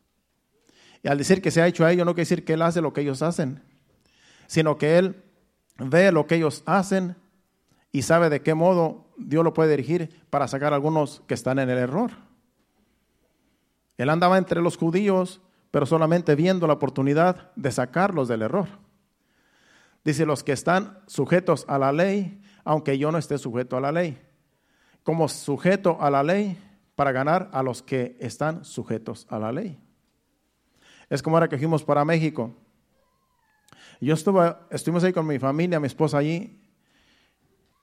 [1.02, 2.80] Y al decir que se ha hecho a ellos, no quiere decir que Él hace
[2.80, 3.62] lo que ellos hacen,
[4.46, 5.22] sino que Él
[5.76, 7.14] ve lo que ellos hacen
[7.92, 11.58] y sabe de qué modo Dios lo puede dirigir para sacar a algunos que están
[11.58, 12.12] en el error.
[13.98, 18.68] Él andaba entre los judíos, pero solamente viendo la oportunidad de sacarlos del error.
[20.04, 23.90] Dice, los que están sujetos a la ley, aunque yo no esté sujeto a la
[23.90, 24.20] ley.
[25.02, 26.56] Como sujeto a la ley
[26.94, 29.80] para ganar a los que están sujetos a la ley.
[31.08, 32.54] Es como ahora que fuimos para México.
[34.00, 36.60] Yo estuve, estuvimos ahí con mi familia, mi esposa allí,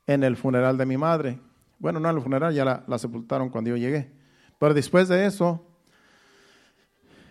[0.06, 1.40] en el funeral de mi madre.
[1.80, 4.12] Bueno, no en el funeral, ya la, sepultaron cuando yo llegué.
[4.60, 5.66] Pero después de eso,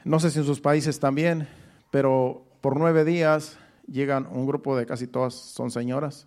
[0.09, 1.47] no sé si en sus países también,
[1.90, 6.27] pero por nueve días llegan un grupo de casi todas son señoras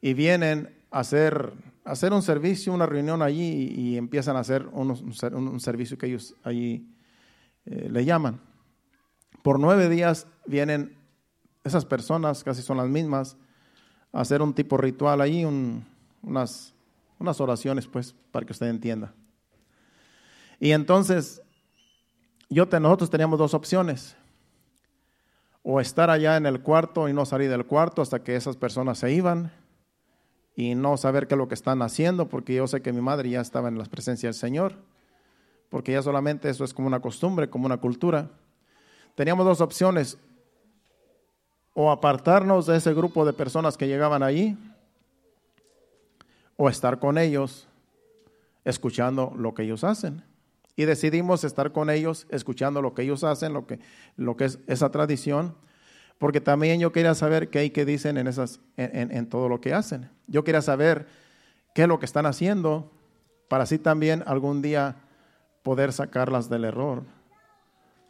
[0.00, 1.52] y vienen a hacer,
[1.84, 6.88] hacer un servicio, una reunión allí y, empiezan a hacer un, servicio que ellos allí
[7.66, 8.40] eh, le llaman.
[9.44, 10.96] Por nueve días vienen
[11.62, 13.36] esas personas, casi son las mismas,
[14.12, 16.74] a hacer un tipo ritual ahí, unas,
[17.20, 19.14] unas oraciones, pues, para que usted entienda.
[20.58, 21.42] Y entonces,
[22.48, 24.16] yo nosotros teníamos dos opciones.
[25.62, 28.98] O estar allá en el cuarto y no salir del cuarto hasta que esas personas
[28.98, 29.52] se iban
[30.56, 33.30] y no saber qué es lo que están haciendo, porque yo sé que mi madre
[33.30, 34.76] ya estaba en la presencia del Señor,
[35.68, 38.30] porque ya solamente eso es como una costumbre, como una cultura
[39.18, 40.16] teníamos dos opciones,
[41.74, 44.56] o apartarnos de ese grupo de personas que llegaban allí,
[46.56, 47.66] o estar con ellos
[48.64, 50.22] escuchando lo que ellos hacen
[50.78, 53.80] y decidimos estar con ellos, escuchando lo que ellos hacen, lo que,
[54.16, 55.56] lo que es esa tradición,
[56.18, 59.60] porque también yo quería saber qué hay que dicen en, esas, en, en todo lo
[59.60, 60.08] que hacen.
[60.28, 61.08] Yo quería saber
[61.74, 62.92] qué es lo que están haciendo
[63.48, 64.94] para así también algún día
[65.64, 67.02] poder sacarlas del error.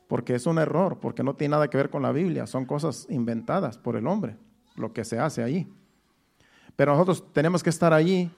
[0.07, 3.07] Porque es un error, porque no tiene nada que ver con la Biblia, son cosas
[3.09, 4.37] inventadas por el hombre,
[4.77, 5.67] lo que se hace allí.
[6.77, 8.31] Pero nosotros tenemos que estar allí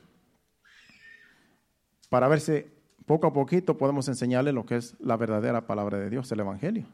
[2.08, 2.64] para ver si
[3.10, 6.86] poco a poquito podemos enseñarle lo que es la verdadera palabra de Dios, el Evangelio.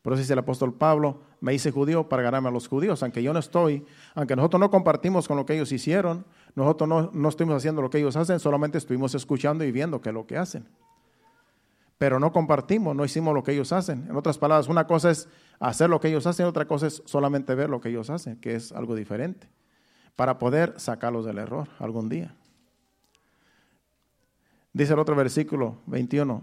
[0.00, 3.22] Por eso dice el apóstol Pablo, me hice judío para ganarme a los judíos, aunque
[3.22, 7.28] yo no estoy, aunque nosotros no compartimos con lo que ellos hicieron, nosotros no, no
[7.28, 10.38] estuvimos haciendo lo que ellos hacen, solamente estuvimos escuchando y viendo que es lo que
[10.38, 10.66] hacen.
[11.98, 14.06] Pero no compartimos, no hicimos lo que ellos hacen.
[14.08, 15.28] En otras palabras, una cosa es
[15.60, 18.54] hacer lo que ellos hacen, otra cosa es solamente ver lo que ellos hacen, que
[18.54, 19.50] es algo diferente,
[20.14, 22.34] para poder sacarlos del error algún día.
[24.76, 26.42] Dice el otro versículo 21.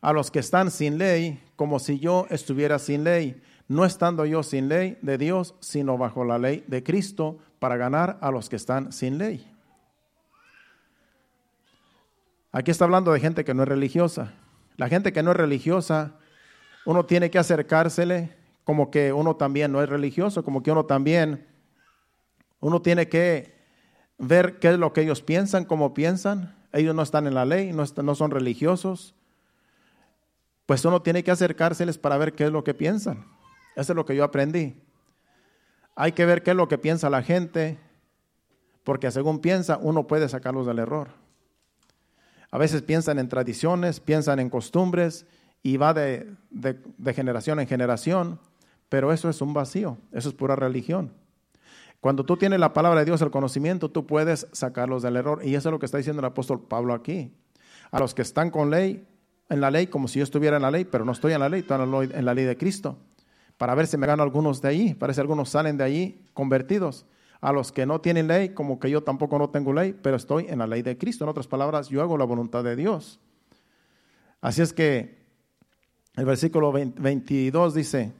[0.00, 4.44] A los que están sin ley, como si yo estuviera sin ley, no estando yo
[4.44, 8.54] sin ley de Dios, sino bajo la ley de Cristo, para ganar a los que
[8.54, 9.52] están sin ley.
[12.52, 14.34] Aquí está hablando de gente que no es religiosa.
[14.76, 16.14] La gente que no es religiosa,
[16.86, 21.44] uno tiene que acercársele como que uno también no es religioso, como que uno también,
[22.60, 23.57] uno tiene que
[24.18, 26.56] ver qué es lo que ellos piensan, cómo piensan.
[26.72, 29.14] Ellos no están en la ley, no, son religiosos.
[30.66, 33.24] Pues uno tiene que acercárseles para ver qué es lo que piensan.
[33.74, 34.82] Eso es lo que yo aprendí.
[35.94, 37.78] Hay que ver qué es lo que piensa la gente,
[38.84, 41.08] porque según piensa, uno puede sacarlos del error.
[42.50, 45.26] A veces piensan en tradiciones, piensan en costumbres
[45.62, 46.36] y va de
[47.14, 48.40] generación en generación,
[48.88, 51.12] pero eso es un vacío, eso es pura religión.
[52.00, 55.40] Cuando tú tienes la palabra de Dios, el conocimiento, tú puedes sacarlos del error.
[55.44, 57.32] Y eso es lo que está diciendo el apóstol Pablo aquí.
[57.90, 59.06] A los que están con ley,
[59.48, 61.48] en la ley, como si yo estuviera en la ley, pero no estoy en la
[61.48, 62.98] ley, estoy en la ley de Cristo.
[63.56, 64.94] Para ver si me gano algunos de ahí.
[64.94, 67.06] Parece que algunos salen de allí convertidos.
[67.40, 70.46] A los que no tienen ley, como que yo tampoco no tengo ley, pero estoy
[70.48, 71.24] en la ley de Cristo.
[71.24, 73.20] En otras palabras, yo hago la voluntad de Dios.
[74.40, 75.18] Así es que
[76.16, 78.12] el versículo 22 dice,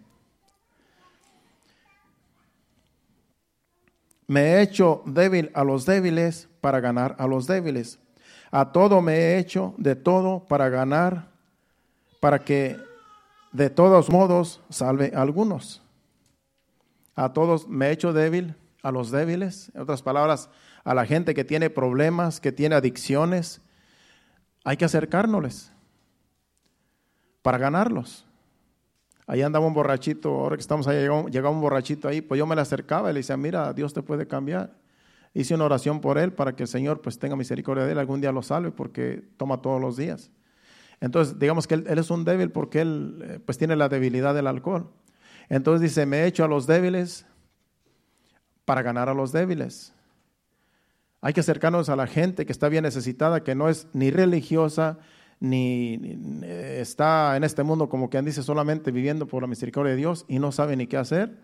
[4.28, 7.98] Me he hecho débil a los débiles para ganar a los débiles.
[8.50, 11.30] A todo me he hecho de todo para ganar,
[12.20, 12.76] para que
[13.52, 15.82] de todos modos salve a algunos.
[17.16, 19.72] A todos me he hecho débil a los débiles.
[19.74, 20.50] En otras palabras,
[20.84, 23.62] a la gente que tiene problemas, que tiene adicciones.
[24.62, 25.72] Hay que acercárnosles
[27.40, 28.27] para ganarlos.
[29.30, 32.54] Ahí andaba un borrachito, ahora que estamos ahí, llegó, un borrachito ahí, pues yo me
[32.54, 34.72] le acercaba y le decía, mira, Dios te puede cambiar.
[35.34, 38.22] Hice una oración por él para que el Señor pues tenga misericordia de él, algún
[38.22, 40.30] día lo salve porque toma todos los días.
[41.02, 44.46] Entonces, digamos que él, es un débil porque él eh, pues tiene la debilidad del
[44.46, 44.88] alcohol.
[45.50, 47.26] Entonces dice, me he hecho a los débiles
[48.64, 49.92] para ganar a los débiles.
[51.20, 54.98] Hay que acercarnos a la gente que está bien necesitada, que no es ni religiosa,
[55.40, 60.24] ni, está en este mundo como quien dice solamente viviendo por la misericordia de Dios
[60.28, 61.38] y no sabe ni qué hacer.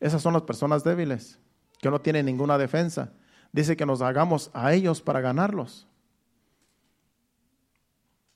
[0.00, 1.38] Esas son las personas débiles,
[1.78, 3.12] que no tienen ninguna defensa.
[3.52, 5.86] Dice que nos hagamos a ellos para ganarlos,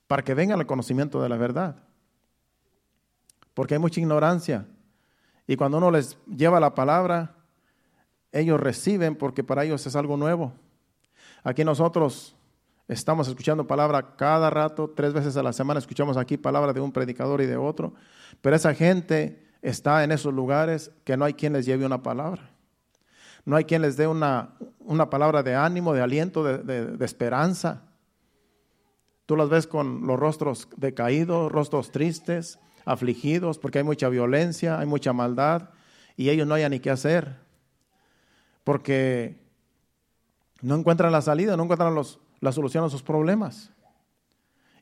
[0.06, 1.76] para que vengan al conocimiento de la verdad.
[3.54, 4.66] Porque hay mucha ignorancia.
[5.46, 7.36] Y cuando uno les lleva la palabra,
[8.32, 10.52] ellos reciben porque para ellos es algo nuevo.
[11.44, 12.36] Aquí nosotros
[12.86, 16.92] Estamos escuchando palabra cada rato, tres veces a la semana escuchamos aquí palabra de un
[16.92, 17.94] predicador y de otro,
[18.42, 22.50] pero esa gente está en esos lugares que no hay quien les lleve una palabra.
[23.46, 26.58] No hay quien les dé una, una palabra de ánimo, de aliento, de,
[26.96, 27.82] de esperanza.
[29.26, 34.86] Tú las ves con los rostros decaídos, rostros tristes, afligidos, porque hay mucha violencia, hay
[34.86, 35.70] mucha maldad,
[36.16, 37.36] y ellos no hayan ni qué hacer,
[38.62, 39.42] porque
[40.60, 43.72] no encuentran la salida, no encuentran los, la solución a sus problemas.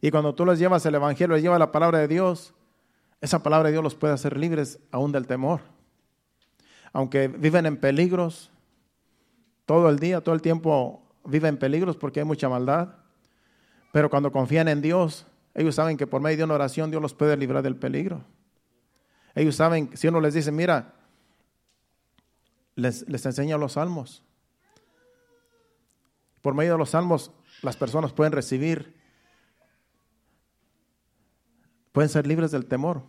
[0.00, 2.54] Y cuando tú les llevas el Evangelio, les llevas la palabra de Dios,
[3.20, 5.60] esa palabra de Dios los puede hacer libres aún del temor.
[6.92, 8.50] Aunque viven en peligros,
[9.64, 12.96] todo el día, todo el tiempo viven en peligros porque hay mucha maldad.
[13.92, 17.14] Pero cuando confían en Dios, ellos saben que por medio de una oración Dios los
[17.14, 18.24] puede librar del peligro.
[19.36, 20.94] Ellos saben, si uno les dice, mira,
[22.74, 24.24] les, les enseña los salmos.
[26.40, 27.30] Por medio de los salmos
[27.62, 28.94] las personas pueden recibir,
[31.92, 33.02] pueden ser libres del temor.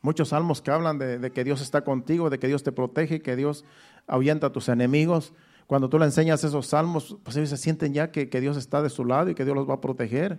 [0.00, 3.34] Muchos salmos que hablan de, que Dios está contigo, de que Dios te protege, que
[3.34, 3.64] Dios
[4.06, 5.34] ahuyenta a tus enemigos.
[5.66, 8.90] Cuando tú le enseñas esos salmos, pues ellos se sienten ya que, Dios está de
[8.90, 10.38] su lado y que Dios los va a proteger.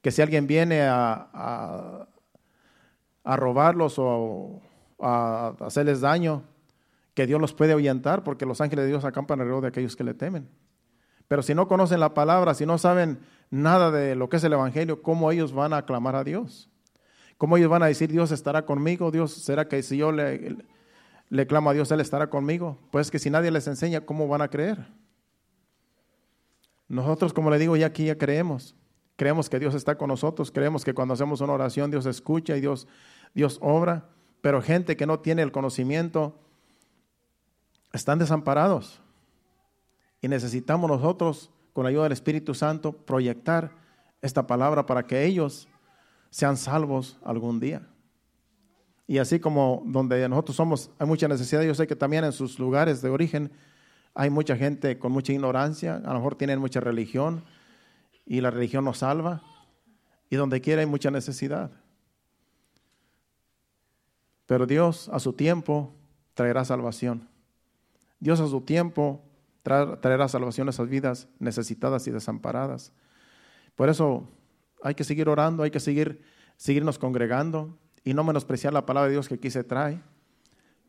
[0.00, 2.08] Que si alguien viene a,
[3.24, 4.62] a, robarlos o
[4.98, 6.44] a, hacerles daño,
[7.12, 10.04] que Dios los puede ahuyentar porque los ángeles de Dios acampan alrededor de aquellos que
[10.04, 10.48] le temen.
[11.28, 13.18] Pero si no conocen la palabra, si no saben
[13.50, 16.70] nada de lo que es el Evangelio, ¿cómo ellos van a aclamar a Dios?
[17.38, 19.10] ¿Cómo ellos van a decir, Dios estará conmigo?
[19.10, 20.56] Dios, ¿será que si yo le,
[21.28, 22.78] le clamo a Dios, Él estará conmigo?
[22.90, 24.86] Pues que si nadie les enseña, ¿cómo van a creer?
[26.88, 28.74] Nosotros, como le digo, ya aquí ya creemos.
[29.16, 32.60] Creemos que Dios está con nosotros, creemos que cuando hacemos una oración Dios escucha y
[32.60, 32.86] Dios,
[33.34, 34.10] Dios obra,
[34.42, 36.38] pero gente que no tiene el conocimiento
[37.94, 39.00] están desamparados.
[40.20, 43.72] Y necesitamos nosotros, con la ayuda del Espíritu Santo, proyectar
[44.22, 45.68] esta palabra para que ellos
[46.30, 47.86] sean salvos algún día.
[49.06, 52.58] Y así como donde nosotros somos, hay mucha necesidad, yo sé que también en sus
[52.58, 53.52] lugares de origen
[54.14, 57.44] hay mucha gente con mucha ignorancia, a lo mejor tienen mucha religión
[58.24, 59.42] y la religión nos salva.
[60.28, 61.70] Y donde quiera hay mucha necesidad.
[64.46, 65.92] Pero Dios a su tiempo
[66.34, 67.28] traerá salvación.
[68.18, 69.22] Dios a su tiempo
[69.66, 72.92] traerá salvación a esas vidas necesitadas y desamparadas.
[73.74, 74.30] Por eso
[74.82, 76.22] hay que seguir orando, hay que seguir,
[76.56, 80.00] seguirnos congregando y no menospreciar la palabra de Dios que aquí se trae,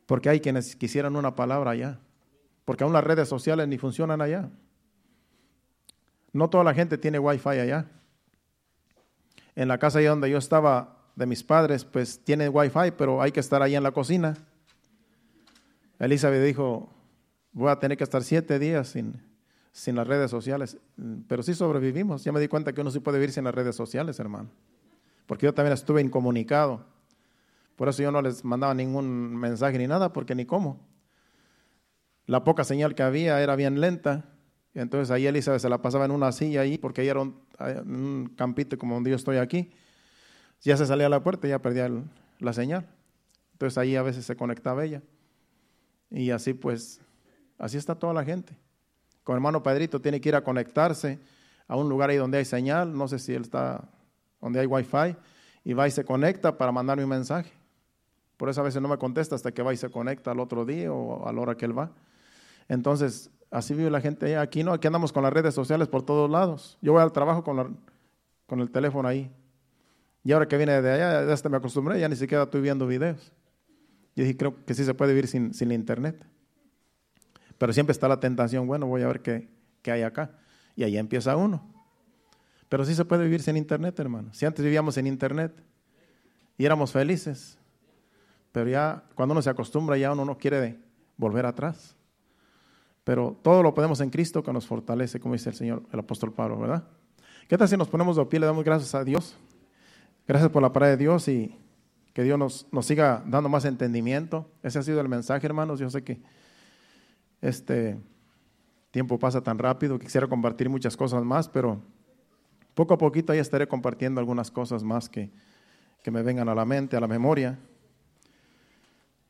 [0.06, 1.98] porque hay quienes quisieran una palabra allá,
[2.64, 4.48] porque aún las redes sociales ni funcionan allá.
[6.32, 7.86] No toda la gente tiene wifi allá.
[9.56, 13.32] En la casa allá donde yo estaba de mis padres, pues tiene wifi, pero hay
[13.32, 14.36] que estar ahí en la cocina.
[15.98, 16.94] Elizabeth dijo,
[17.58, 19.20] voy a tener que estar siete días sin,
[19.72, 20.78] sin las redes sociales,
[21.26, 22.22] pero sí sobrevivimos.
[22.24, 24.48] Ya me di cuenta que uno sí puede vivir sin las redes sociales, hermano,
[25.26, 26.86] porque yo también estuve incomunicado.
[27.74, 30.86] Por eso yo no les mandaba ningún mensaje ni nada, porque ni cómo.
[32.26, 34.24] La poca señal que había era bien lenta.
[34.74, 37.40] Entonces ahí Elizabeth se la pasaba en una silla ahí, porque ahí era un,
[37.86, 39.70] un campito como donde yo estoy aquí.
[40.60, 41.90] Ya se salía a la puerta y ya perdía
[42.38, 42.86] la señal.
[43.52, 45.02] Entonces ahí a veces se conectaba ella.
[46.10, 47.00] Y así pues
[47.58, 48.56] Así está toda la gente.
[49.24, 51.18] Con hermano Pedrito tiene que ir a conectarse
[51.66, 53.84] a un lugar ahí donde hay señal, no sé si él está
[54.40, 55.16] donde hay wifi,
[55.64, 57.52] y va y se conecta para mandarme un mensaje.
[58.38, 60.64] Por eso a veces no me contesta hasta que va y se conecta al otro
[60.64, 61.90] día o a la hora que él va.
[62.68, 64.72] Entonces, así vive la gente aquí, ¿no?
[64.72, 66.78] Aquí andamos con las redes sociales por todos lados.
[66.80, 67.76] Yo voy al trabajo con,
[68.48, 69.30] el teléfono ahí.
[70.22, 72.86] Y ahora que viene de allá, ya hasta me acostumbré, ya ni siquiera estoy viendo
[72.86, 73.32] videos.
[74.14, 76.24] Yo dije, creo que sí se puede vivir sin, sin internet.
[77.58, 79.48] Pero siempre está la tentación, bueno, voy a ver qué,
[79.90, 80.30] hay acá.
[80.76, 81.62] Y ahí empieza uno.
[82.68, 84.32] Pero sí se puede vivir sin internet, hermano.
[84.32, 85.52] Si antes vivíamos en internet
[86.56, 87.58] y éramos felices,
[88.52, 90.78] pero ya cuando uno se acostumbra, ya uno no quiere
[91.16, 91.96] volver atrás.
[93.02, 96.32] Pero todo lo podemos en Cristo que nos fortalece, como dice el Señor, el apóstol
[96.32, 96.84] Pablo, ¿verdad?
[97.48, 99.36] ¿Qué tal si nos ponemos de pie, le damos gracias a Dios?
[100.26, 101.56] Gracias por la palabra de Dios y
[102.12, 104.46] que Dios nos, nos siga dando más entendimiento.
[104.62, 105.80] Ese ha sido el mensaje, hermanos.
[105.80, 106.20] Yo sé que
[107.40, 107.98] este
[108.90, 111.80] tiempo pasa tan rápido, quisiera compartir muchas cosas más, pero
[112.74, 115.30] poco a poquito ya estaré compartiendo algunas cosas más que,
[116.02, 117.58] que me vengan a la mente, a la memoria.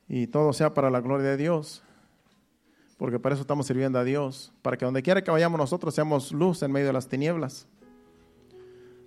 [0.08, 1.82] Y todo sea para la gloria de Dios,
[2.96, 6.32] porque para eso estamos sirviendo a Dios, para que donde quiera que vayamos nosotros seamos
[6.32, 7.66] luz en medio de las tinieblas.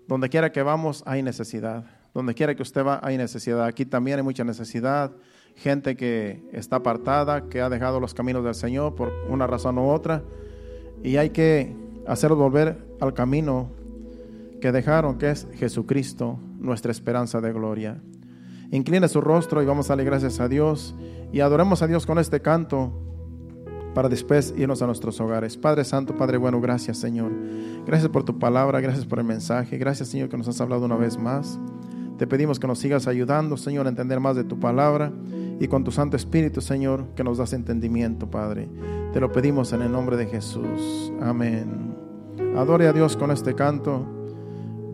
[0.08, 1.86] Donde quiera que vamos hay necesidad.
[2.14, 3.66] Donde quiera que usted va hay necesidad.
[3.66, 5.12] Aquí también hay mucha necesidad
[5.56, 9.90] gente que está apartada, que ha dejado los caminos del Señor por una razón u
[9.90, 10.24] otra,
[11.04, 11.76] y hay que
[12.08, 13.70] hacerlos volver al camino
[14.60, 18.02] que dejaron, que es Jesucristo, nuestra esperanza de gloria.
[18.72, 20.96] Incline su rostro y vamos a darle gracias a Dios
[21.34, 22.94] y adoremos a Dios con este canto
[23.94, 25.58] para después irnos a nuestros hogares.
[25.58, 27.32] Padre Santo, Padre bueno, gracias Señor.
[27.86, 30.96] Gracias por tu palabra, gracias por el mensaje, gracias Señor que nos has hablado una
[30.96, 31.60] vez más.
[32.18, 35.12] Te pedimos que nos sigas ayudando, Señor, a entender más de tu palabra
[35.62, 38.68] y con tu Santo Espíritu, Señor, que nos das entendimiento, Padre.
[39.14, 41.14] Te lo pedimos en el nombre de Jesús.
[41.22, 41.96] Amén.
[42.58, 44.04] Adore a Dios con este canto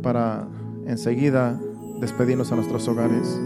[0.04, 0.46] para
[0.86, 1.58] enseguida
[2.02, 3.40] despedirnos a nuestros hogares.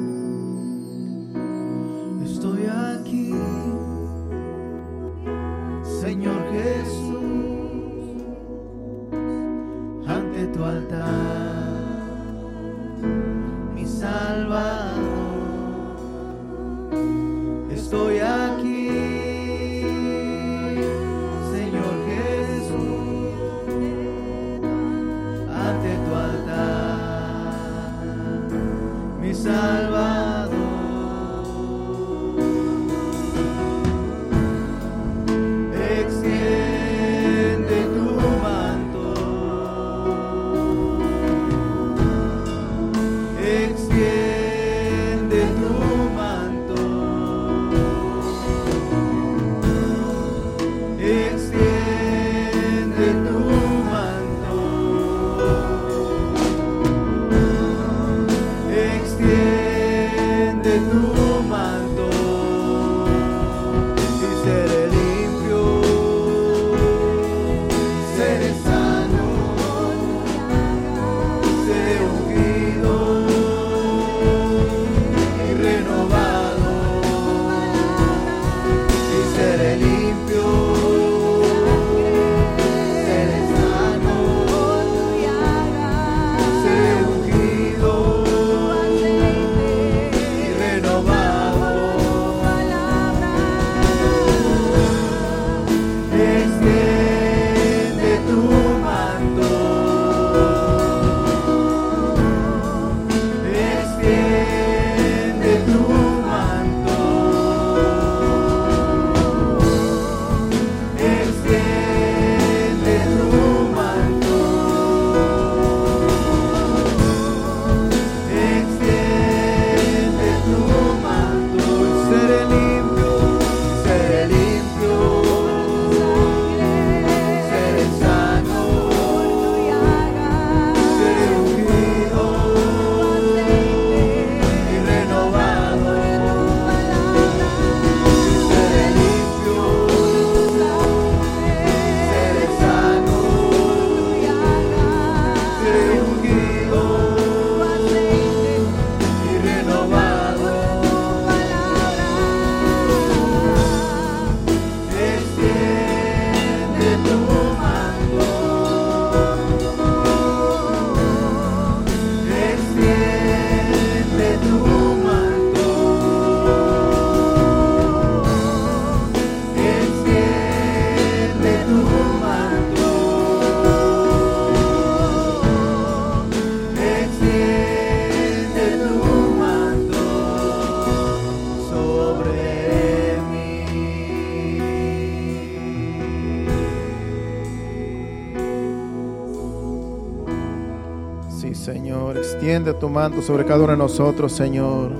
[192.41, 194.91] Extiende tu manto sobre cada uno de nosotros, Señor.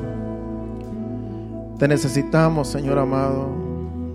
[1.79, 3.49] Te necesitamos, Señor amado.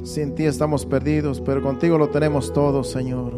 [0.04, 3.32] Sin ti estamos perdidos, pero contigo lo tenemos todo, Señor.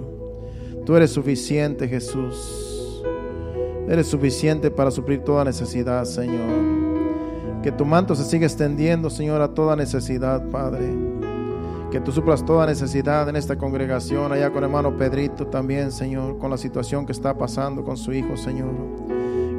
[0.85, 3.03] Tú eres suficiente, Jesús.
[3.89, 7.63] Eres suficiente para suplir toda necesidad, Señor.
[7.63, 10.87] Que tu manto se siga extendiendo, Señor, a toda necesidad, Padre.
[11.91, 16.51] Que tú suplas toda necesidad en esta congregación, allá con hermano Pedrito también, Señor, con
[16.51, 19.08] la situación que está pasando con su hijo, Señor.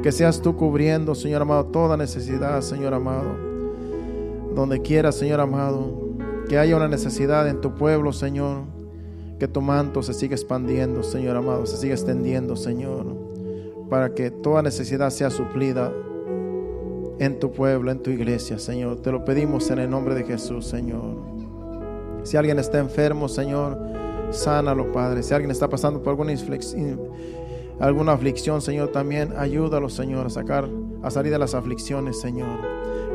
[0.02, 3.36] Que seas tú cubriendo, Señor amado, toda necesidad, Señor amado.
[4.54, 6.08] Donde quiera, Señor amado,
[6.48, 8.62] que haya una necesidad en tu pueblo, Señor.
[9.38, 13.06] Que tu manto se siga expandiendo, Señor amado, se siga extendiendo, Señor.
[13.88, 15.92] Para que toda necesidad sea suplida
[17.18, 18.96] en tu pueblo, en tu iglesia, Señor.
[19.02, 21.16] Te lo pedimos en el nombre de Jesús, Señor.
[22.22, 23.78] Si alguien está enfermo, Señor,
[24.30, 25.22] sánalo, Padre.
[25.22, 26.98] Si alguien está pasando por alguna, inflex- in-
[27.80, 30.68] alguna aflicción, Señor, también ayúdalo, Señor, a sacar,
[31.02, 32.58] a salir de las aflicciones, Señor.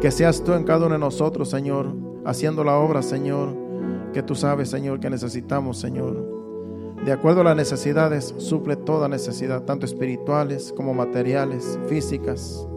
[0.01, 1.93] Que seas tú en cada uno de nosotros, Señor,
[2.25, 3.55] haciendo la obra, Señor,
[4.13, 6.35] que tú sabes, Señor, que necesitamos, Señor.
[7.05, 12.67] De acuerdo a las necesidades, suple toda necesidad, tanto espirituales como materiales, físicas.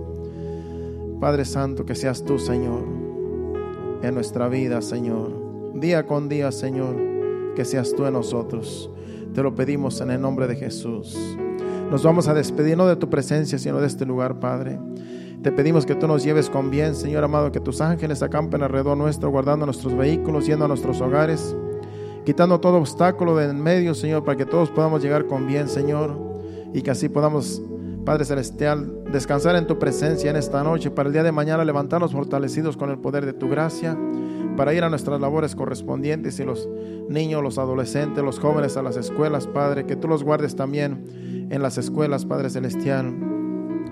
[1.21, 2.83] Padre Santo, que seas tú, Señor,
[4.03, 5.33] en nuestra vida, Señor.
[5.75, 6.97] Día con día, Señor,
[7.57, 8.91] que seas tú en nosotros.
[9.33, 11.17] Te lo pedimos en el nombre de Jesús.
[11.91, 14.79] Nos vamos a despedir no de tu presencia, sino de este lugar, Padre.
[15.43, 18.99] Te pedimos que tú nos lleves con bien, Señor amado, que tus ángeles acampen alrededor
[18.99, 21.57] nuestro, guardando nuestros vehículos, yendo a nuestros hogares,
[22.27, 26.15] quitando todo obstáculo de en medio, Señor, para que todos podamos llegar con bien, Señor,
[26.75, 27.63] y que así podamos,
[28.09, 32.13] Padre Celestial, descansar en tu presencia en esta noche, para el día de mañana levantarnos
[32.13, 33.99] fortalecidos con el poder de tu gracia,
[34.57, 36.67] para ir a nuestras labores correspondientes y los
[37.11, 41.61] niños, los adolescentes, los jóvenes a las escuelas, Padre, que tú los guardes también en
[41.61, 43.15] las escuelas, Padre Celestial,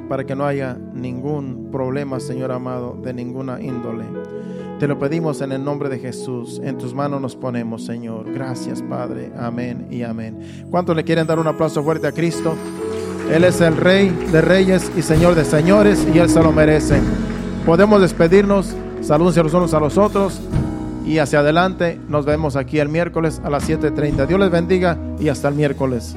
[0.09, 4.07] para que no haya ningún problema, Señor amado, de ninguna índole.
[4.79, 6.59] Te lo pedimos en el nombre de Jesús.
[6.65, 8.33] En tus manos nos ponemos, Señor.
[8.33, 9.31] Gracias, Padre.
[9.39, 10.39] Amén y amén.
[10.71, 12.55] ¿Cuántos le quieren dar un aplauso fuerte a Cristo?
[13.31, 17.01] Él es el Rey de Reyes y Señor de Señores y Él se lo merece.
[17.65, 18.75] Podemos despedirnos.
[19.03, 20.41] Saludos los unos a los otros.
[21.05, 24.27] Y hacia adelante nos vemos aquí el miércoles a las 7.30.
[24.27, 26.17] Dios les bendiga y hasta el miércoles.